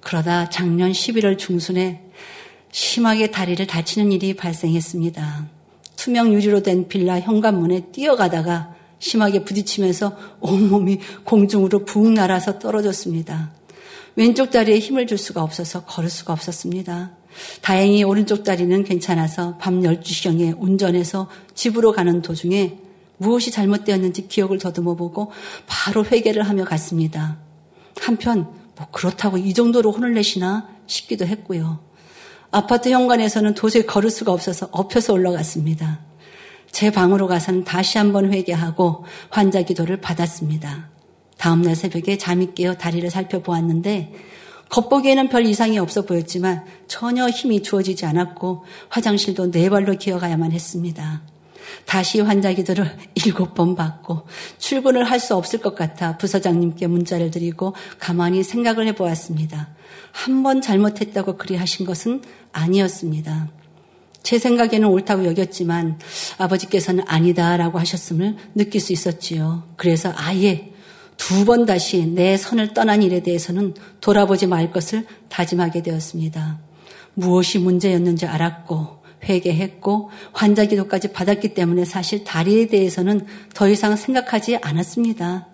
그러다 0.00 0.48
작년 0.48 0.92
11월 0.92 1.36
중순에 1.38 2.02
심하게 2.72 3.30
다리를 3.30 3.66
다치는 3.66 4.12
일이 4.12 4.34
발생했습니다. 4.34 5.48
투명 5.96 6.32
유리로 6.32 6.62
된 6.62 6.88
빌라 6.88 7.20
현관문에 7.20 7.90
뛰어가다가 7.92 8.74
심하게 8.98 9.44
부딪히면서 9.44 10.16
온몸이 10.40 11.00
공중으로 11.24 11.84
붕 11.84 12.14
날아서 12.14 12.58
떨어졌습니다. 12.58 13.52
왼쪽 14.16 14.50
다리에 14.50 14.78
힘을 14.78 15.06
줄 15.06 15.18
수가 15.18 15.42
없어서 15.42 15.84
걸을 15.84 16.10
수가 16.10 16.32
없었습니다. 16.32 17.19
다행히 17.62 18.02
오른쪽 18.04 18.44
다리는 18.44 18.84
괜찮아서 18.84 19.56
밤 19.58 19.80
12시경에 19.82 20.54
운전해서 20.58 21.28
집으로 21.54 21.92
가는 21.92 22.22
도중에 22.22 22.78
무엇이 23.16 23.50
잘못되었는지 23.50 24.28
기억을 24.28 24.58
더듬어 24.58 24.94
보고 24.94 25.30
바로 25.66 26.04
회개를 26.04 26.42
하며 26.42 26.64
갔습니다. 26.64 27.38
한편 28.00 28.50
뭐 28.76 28.88
그렇다고 28.90 29.36
이 29.36 29.52
정도로 29.52 29.92
혼을 29.92 30.14
내시나 30.14 30.68
싶기도 30.86 31.26
했고요. 31.26 31.80
아파트 32.50 32.88
현관에서는 32.88 33.54
도저히 33.54 33.86
걸을 33.86 34.10
수가 34.10 34.32
없어서 34.32 34.68
엎혀서 34.72 35.12
올라갔습니다. 35.12 36.00
제 36.72 36.90
방으로 36.90 37.26
가서는 37.26 37.64
다시 37.64 37.98
한번 37.98 38.32
회개하고 38.32 39.04
환자 39.28 39.62
기도를 39.62 40.00
받았습니다. 40.00 40.88
다음날 41.36 41.76
새벽에 41.76 42.18
잠이 42.18 42.54
깨어 42.54 42.74
다리를 42.74 43.08
살펴보았는데 43.10 44.12
겉보기에는 44.70 45.28
별 45.28 45.44
이상이 45.46 45.78
없어 45.78 46.02
보였지만 46.02 46.64
전혀 46.86 47.28
힘이 47.28 47.62
주어지지 47.62 48.06
않았고 48.06 48.64
화장실도 48.88 49.50
네 49.50 49.68
발로 49.68 49.94
기어가야만 49.94 50.52
했습니다. 50.52 51.22
다시 51.86 52.20
환자 52.20 52.52
기도를 52.52 52.96
일곱 53.14 53.54
번 53.54 53.74
받고 53.76 54.26
출근을 54.58 55.04
할 55.04 55.20
수 55.20 55.36
없을 55.36 55.60
것 55.60 55.74
같아 55.74 56.16
부서장님께 56.16 56.86
문자를 56.86 57.30
드리고 57.30 57.74
가만히 57.98 58.42
생각을 58.42 58.86
해보았습니다. 58.88 59.68
한 60.12 60.42
번 60.42 60.60
잘못했다고 60.60 61.36
그리 61.36 61.56
하신 61.56 61.84
것은 61.86 62.22
아니었습니다. 62.52 63.48
제 64.22 64.38
생각에는 64.38 64.86
옳다고 64.88 65.24
여겼지만 65.26 65.98
아버지께서는 66.38 67.04
아니다라고 67.06 67.78
하셨음을 67.78 68.36
느낄 68.54 68.80
수 68.80 68.92
있었지요. 68.92 69.64
그래서 69.76 70.12
아예 70.16 70.72
두 71.20 71.44
번 71.44 71.66
다시 71.66 72.06
내 72.06 72.38
선을 72.38 72.72
떠난 72.72 73.02
일에 73.02 73.20
대해서는 73.20 73.74
돌아보지 74.00 74.46
말 74.46 74.72
것을 74.72 75.04
다짐하게 75.28 75.82
되었습니다. 75.82 76.58
무엇이 77.12 77.58
문제였는지 77.58 78.24
알았고 78.24 79.02
회개했고 79.22 80.10
환자 80.32 80.64
기도까지 80.64 81.12
받았기 81.12 81.52
때문에 81.52 81.84
사실 81.84 82.24
다리에 82.24 82.68
대해서는 82.68 83.26
더 83.54 83.68
이상 83.68 83.96
생각하지 83.96 84.56
않았습니다. 84.62 85.48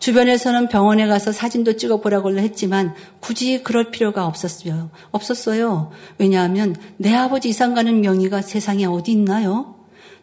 주변에서는 0.00 0.68
병원에 0.68 1.06
가서 1.06 1.30
사진도 1.30 1.76
찍어보라고 1.76 2.36
했지만 2.36 2.92
굳이 3.20 3.62
그럴 3.62 3.92
필요가 3.92 4.26
없었어요. 4.26 4.90
없었어요. 5.12 5.92
왜냐하면 6.18 6.74
내 6.96 7.14
아버지 7.14 7.48
이상 7.48 7.74
가는 7.74 8.00
명의가 8.00 8.42
세상에 8.42 8.84
어디 8.86 9.12
있나요? 9.12 9.76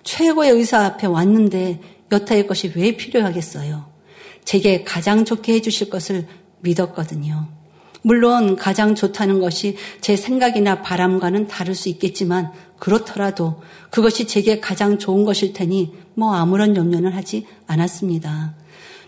최고의 0.03 0.51
의사 0.51 0.83
앞에 0.85 1.07
왔는데 1.07 1.79
여타의 2.11 2.47
것이 2.47 2.73
왜 2.75 2.97
필요하겠어요? 2.97 3.92
제게 4.43 4.83
가장 4.83 5.25
좋게 5.25 5.53
해주실 5.53 5.89
것을 5.89 6.27
믿었거든요. 6.61 7.47
물론 8.01 8.57
가장 8.57 8.95
좋다는 8.95 9.39
것이 9.39 9.77
제 10.01 10.15
생각이나 10.15 10.81
바람과는 10.81 11.47
다를 11.47 11.73
수 11.73 11.87
있겠지만 11.89 12.51
그렇더라도 12.77 13.61
그것이 13.89 14.27
제게 14.27 14.59
가장 14.59 14.99
좋은 14.99 15.23
것일 15.23 15.53
테니 15.53 15.93
뭐 16.15 16.35
아무런 16.35 16.75
염려는 16.75 17.13
하지 17.13 17.47
않았습니다. 17.65 18.55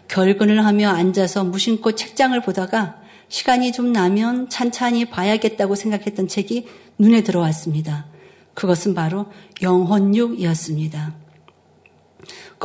결근을 0.08 0.66
하며 0.66 0.90
앉아서 0.90 1.44
무심코 1.44 1.94
책장을 1.94 2.40
보다가 2.42 3.02
시간이 3.28 3.72
좀 3.74 3.92
나면 3.92 4.50
찬찬히 4.50 5.06
봐야겠다고 5.06 5.76
생각했던 5.76 6.28
책이 6.28 6.68
눈에 6.98 7.22
들어왔습니다. 7.22 8.06
그것은 8.54 8.94
바로 8.94 9.26
영혼육이었습니다. 9.62 11.25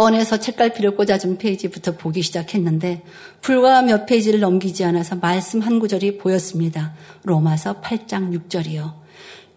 꺼내서 0.01 0.39
책갈피를 0.39 0.97
꽂아준 0.97 1.37
페이지부터 1.37 1.93
보기 1.93 2.23
시작했는데 2.23 3.03
불과 3.43 3.83
몇 3.83 4.07
페이지를 4.07 4.41
넘기지 4.41 4.83
않아서 4.85 5.17
말씀 5.17 5.61
한 5.61 5.79
구절이 5.79 6.17
보였습니다. 6.17 6.95
로마서 7.25 7.83
8장 7.83 8.33
6절이요. 8.49 8.95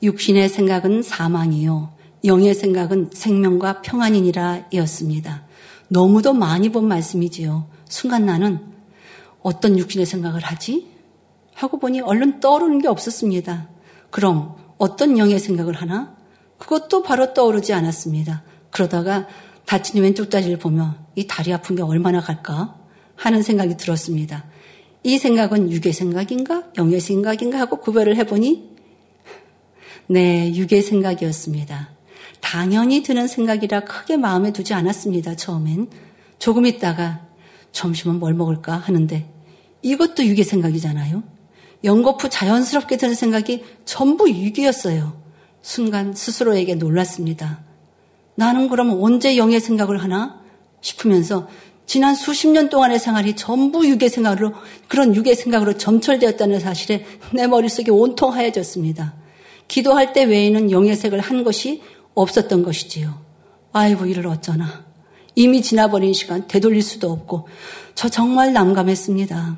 육신의 0.01 0.49
생각은 0.49 1.01
사망이요. 1.01 1.93
영의 2.25 2.53
생각은 2.55 3.11
생명과 3.13 3.83
평안이니라 3.83 4.65
이었습니다. 4.73 5.45
너무도 5.87 6.33
많이 6.33 6.67
본 6.67 6.89
말씀이지요. 6.89 7.69
순간 7.87 8.25
나는 8.25 8.59
어떤 9.43 9.79
육신의 9.79 10.05
생각을 10.05 10.41
하지? 10.41 10.89
하고 11.53 11.79
보니 11.79 12.01
얼른 12.01 12.41
떠오르는 12.41 12.81
게 12.81 12.89
없었습니다. 12.89 13.69
그럼 14.09 14.57
어떤 14.77 15.17
영의 15.17 15.39
생각을 15.39 15.73
하나? 15.75 16.17
그것도 16.57 17.01
바로 17.03 17.33
떠오르지 17.33 17.71
않았습니다. 17.71 18.43
그러다가 18.71 19.27
다친 19.65 20.01
왼쪽 20.01 20.29
다리를 20.29 20.57
보며 20.57 20.95
이 21.15 21.27
다리 21.27 21.53
아픈 21.53 21.75
게 21.75 21.81
얼마나 21.81 22.19
갈까 22.21 22.75
하는 23.15 23.41
생각이 23.41 23.77
들었습니다. 23.77 24.45
이 25.03 25.17
생각은 25.17 25.71
육의 25.71 25.93
생각인가 25.93 26.63
영의 26.77 26.99
생각인가 26.99 27.59
하고 27.59 27.77
구별을 27.77 28.15
해보니 28.17 28.71
네 30.07 30.53
육의 30.55 30.81
생각이었습니다. 30.81 31.89
당연히 32.39 33.03
드는 33.03 33.27
생각이라 33.27 33.81
크게 33.81 34.17
마음에 34.17 34.51
두지 34.51 34.73
않았습니다. 34.73 35.35
처음엔 35.35 35.89
조금 36.39 36.65
있다가 36.65 37.25
점심은 37.71 38.19
뭘 38.19 38.33
먹을까 38.33 38.73
하는데 38.73 39.29
이것도 39.81 40.25
육의 40.25 40.43
생각이잖아요. 40.43 41.23
연거푸 41.83 42.29
자연스럽게 42.29 42.97
드는 42.97 43.15
생각이 43.15 43.63
전부 43.85 44.29
육이었어요. 44.29 45.21
순간 45.61 46.13
스스로에게 46.13 46.75
놀랐습니다. 46.75 47.63
나는 48.35 48.67
그럼 48.67 49.01
언제 49.01 49.37
영의 49.37 49.59
생각을 49.59 50.01
하나 50.01 50.41
싶으면서 50.81 51.47
지난 51.85 52.15
수십 52.15 52.47
년 52.47 52.69
동안의 52.69 52.97
생활이 52.99 53.35
전부 53.35 53.87
육의 53.87 54.09
생각으로 54.09 54.53
그런 54.87 55.15
육의 55.15 55.35
생각으로 55.35 55.77
점철되었다는 55.77 56.59
사실에 56.59 57.05
내 57.33 57.47
머릿속이 57.47 57.91
온통 57.91 58.33
하얘졌습니다. 58.33 59.13
기도할 59.67 60.13
때 60.13 60.23
외에는 60.23 60.71
영의 60.71 60.95
색을 60.95 61.19
한 61.19 61.43
것이 61.43 61.81
없었던 62.15 62.63
것이지요. 62.63 63.21
아이고 63.71 64.05
이를 64.05 64.27
어쩌나. 64.27 64.85
이미 65.35 65.61
지나버린 65.61 66.13
시간 66.13 66.47
되돌릴 66.47 66.81
수도 66.81 67.11
없고 67.11 67.47
저 67.95 68.07
정말 68.07 68.53
난감했습니다. 68.53 69.57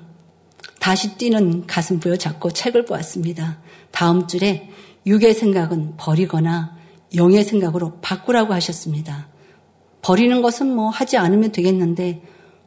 다시 0.80 1.18
뛰는 1.18 1.68
가슴 1.68 2.00
부여잡고 2.00 2.52
책을 2.52 2.86
보았습니다. 2.86 3.60
다음 3.92 4.28
줄에 4.28 4.70
육의 5.06 5.34
생각은 5.34 5.96
버리거나 5.98 6.75
영의 7.16 7.44
생각으로 7.44 8.00
바꾸라고 8.02 8.54
하셨습니다. 8.54 9.28
버리는 10.02 10.42
것은 10.42 10.74
뭐 10.74 10.90
하지 10.90 11.18
않으면 11.18 11.52
되겠는데 11.52 12.22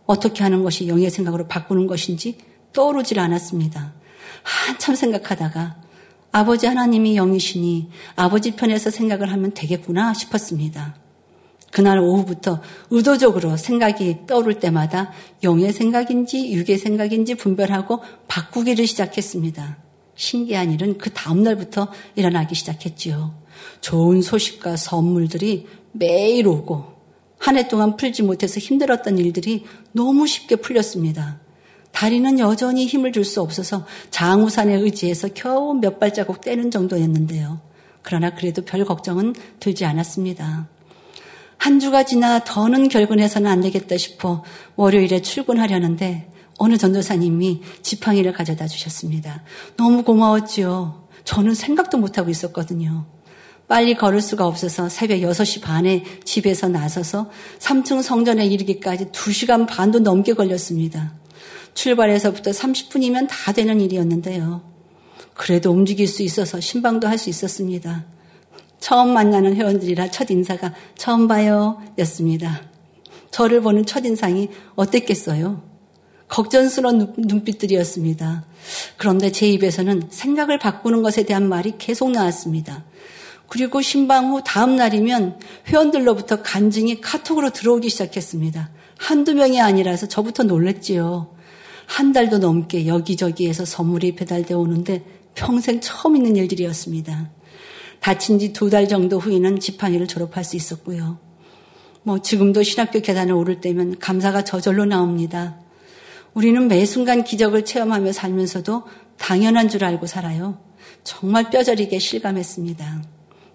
어떻게 0.06 0.42
하는 0.42 0.62
것이 0.62 0.88
영의 0.88 1.11
생각으로 1.11 1.46
바꾸는 1.46 1.87
것인지 1.87 2.38
떠오르질 2.72 3.20
않았습니다. 3.20 3.94
한참 4.42 4.94
생각하다가 4.94 5.76
아버지 6.32 6.66
하나님이 6.66 7.16
영이시니 7.16 7.90
아버지 8.16 8.52
편에서 8.52 8.90
생각을 8.90 9.32
하면 9.32 9.52
되겠구나 9.54 10.14
싶었습니다. 10.14 10.96
그날 11.70 11.98
오후부터 11.98 12.62
의도적으로 12.90 13.56
생각이 13.56 14.26
떠오를 14.26 14.58
때마다 14.58 15.12
영의 15.42 15.72
생각인지 15.72 16.52
육의 16.52 16.78
생각인지 16.78 17.34
분별하고 17.34 18.02
바꾸기를 18.26 18.87
시작했습니다. 18.87 19.88
신기한 20.18 20.72
일은 20.72 20.98
그 20.98 21.11
다음날부터 21.11 21.88
일어나기 22.16 22.54
시작했지요. 22.57 23.35
좋은 23.81 24.20
소식과 24.20 24.76
선물들이 24.76 25.66
매일 25.92 26.46
오고 26.48 26.98
한 27.38 27.57
해 27.57 27.68
동안 27.68 27.96
풀지 27.96 28.24
못해서 28.24 28.59
힘들었던 28.59 29.16
일들이 29.16 29.64
너무 29.92 30.26
쉽게 30.26 30.57
풀렸습니다. 30.57 31.38
다리는 31.92 32.38
여전히 32.40 32.87
힘을 32.87 33.12
줄 33.12 33.24
수 33.24 33.40
없어서 33.40 33.87
장우산에 34.11 34.74
의지해서 34.74 35.28
겨우 35.34 35.74
몇 35.74 36.01
발자국 36.01 36.40
떼는 36.40 36.70
정도였는데요. 36.72 37.61
그러나 38.03 38.34
그래도 38.34 38.62
별 38.64 38.84
걱정은 38.84 39.34
들지 39.61 39.84
않았습니다. 39.84 40.68
한 41.59 41.80
주가 41.80 42.03
지나 42.05 42.42
더는 42.45 42.88
결근해서는 42.88 43.49
안 43.49 43.61
되겠다 43.61 43.97
싶어 43.97 44.42
월요일에 44.74 45.22
출근하려는데 45.22 46.28
어느 46.59 46.76
전도사님이 46.76 47.62
지팡이를 47.82 48.32
가져다 48.32 48.66
주셨습니다. 48.66 49.42
너무 49.76 50.02
고마웠지요. 50.02 51.09
저는 51.24 51.54
생각도 51.54 51.98
못하고 51.98 52.30
있었거든요. 52.30 53.06
빨리 53.68 53.94
걸을 53.94 54.20
수가 54.20 54.46
없어서 54.46 54.88
새벽 54.88 55.20
6시 55.20 55.61
반에 55.62 56.04
집에서 56.24 56.68
나서서 56.68 57.30
3층 57.59 58.02
성전에 58.02 58.46
이르기까지 58.46 59.06
2시간 59.06 59.66
반도 59.66 59.98
넘게 59.98 60.32
걸렸습니다. 60.32 61.14
출발해서부터 61.74 62.50
30분이면 62.50 63.28
다 63.30 63.52
되는 63.52 63.80
일이었는데요. 63.80 64.62
그래도 65.34 65.70
움직일 65.70 66.09
수 66.09 66.22
있어서 66.22 66.61
신방도 66.61 67.06
할 67.06 67.18
수 67.18 67.30
있었습니다. 67.30 68.04
처음 68.80 69.12
만나는 69.12 69.54
회원들이라 69.54 70.11
첫 70.11 70.30
인사가 70.30 70.72
처음 70.96 71.28
봐요 71.28 71.80
였습니다. 71.98 72.62
저를 73.30 73.61
보는 73.61 73.84
첫 73.86 74.04
인상이 74.04 74.48
어땠겠어요? 74.76 75.67
걱정스러운 76.29 77.14
눈빛들이었습니다. 77.16 78.45
그런데 78.97 79.33
제 79.33 79.49
입에서는 79.49 80.09
생각을 80.11 80.59
바꾸는 80.59 81.03
것에 81.03 81.24
대한 81.24 81.49
말이 81.49 81.74
계속 81.79 82.11
나왔습니다. 82.11 82.85
그리고 83.49 83.81
신방 83.81 84.31
후 84.31 84.43
다음 84.45 84.76
날이면 84.76 85.41
회원들로부터 85.68 86.43
간증이 86.43 87.01
카톡으로 87.01 87.51
들어오기 87.51 87.89
시작했습니다. 87.89 88.70
한두 88.99 89.35
명이 89.35 89.61
아니라서 89.61 90.07
저부터 90.07 90.43
놀랬지요. 90.43 91.35
한 91.87 92.12
달도 92.12 92.39
넘게 92.39 92.87
여기저기에서 92.87 93.64
선물이 93.64 94.16
배달되어 94.16 94.59
오는데 94.59 95.03
평생 95.35 95.81
처음 95.81 96.16
있는 96.16 96.37
일들이었습니다. 96.37 97.31
다친 98.01 98.39
지 98.39 98.53
두 98.53 98.68
달 98.70 98.87
정도 98.87 99.18
후에는 99.18 99.61
지팡이를 99.61 100.07
졸업할 100.07 100.45
수 100.45 100.57
있었고요. 100.57 101.18
뭐 102.03 102.20
지금도 102.20 102.62
신학교 102.62 103.01
계단을 103.01 103.33
오를 103.33 103.61
때면 103.61 103.99
감사가 103.99 104.45
저절로 104.45 104.85
나옵니다. 104.85 105.57
우리는 106.39 106.68
매 106.68 106.84
순간 106.84 107.24
기적을 107.24 107.64
체험하며 107.64 108.12
살면서도 108.12 108.84
당연한 109.18 109.68
줄 109.68 109.82
알고 109.82 110.07
살아요. 110.07 110.57
정말 111.03 111.51
뼈저리게 111.51 111.99
실감했습니다. 111.99 113.03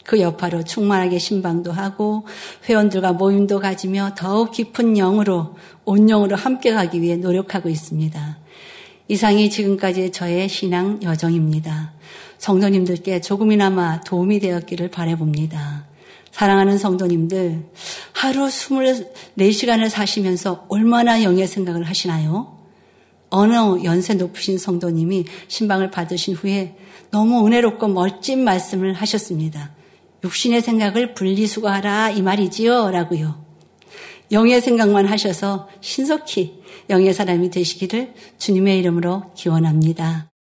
그 0.03 0.19
여파로 0.19 0.65
충만하게 0.65 1.17
신방도 1.17 1.71
하고 1.71 2.27
회원들과 2.67 3.13
모임도 3.13 3.61
가지며 3.61 4.15
더욱 4.17 4.51
깊은 4.51 4.95
영으로 4.95 5.55
온 5.85 6.07
영으로 6.07 6.35
함께 6.35 6.73
가기 6.73 7.01
위해 7.01 7.15
노력하고 7.15 7.69
있습니다. 7.69 8.39
이상이 9.07 9.49
지금까지의 9.49 10.11
저의 10.11 10.49
신앙 10.49 11.01
여정입니다. 11.01 11.93
성도님들께 12.37 13.21
조금이나마 13.21 14.01
도움이 14.01 14.41
되었기를 14.41 14.89
바래봅니다. 14.89 15.85
사랑하는 16.31 16.77
성도님들, 16.77 17.63
하루 18.11 18.47
24시간을 18.47 19.87
사시면서 19.87 20.65
얼마나 20.67 21.23
영의 21.23 21.47
생각을 21.47 21.83
하시나요? 21.83 22.62
어느 23.33 23.83
연세 23.83 24.13
높으신 24.13 24.59
성도님이 24.59 25.25
신방을 25.47 25.89
받으신 25.89 26.35
후에 26.35 26.75
너무 27.09 27.45
은혜롭고 27.47 27.87
멋진 27.87 28.43
말씀을 28.43 28.93
하셨습니다. 28.93 29.71
육신의 30.23 30.61
생각을 30.61 31.15
분리수거하라 31.15 32.11
이 32.11 32.21
말이지요 32.21 32.91
라고요. 32.91 33.43
영의 34.31 34.61
생각만 34.61 35.07
하셔서 35.07 35.67
신속히 35.81 36.61
영의 36.91 37.11
사람이 37.13 37.49
되시기를 37.49 38.13
주님의 38.37 38.77
이름으로 38.77 39.33
기원합니다. 39.33 40.32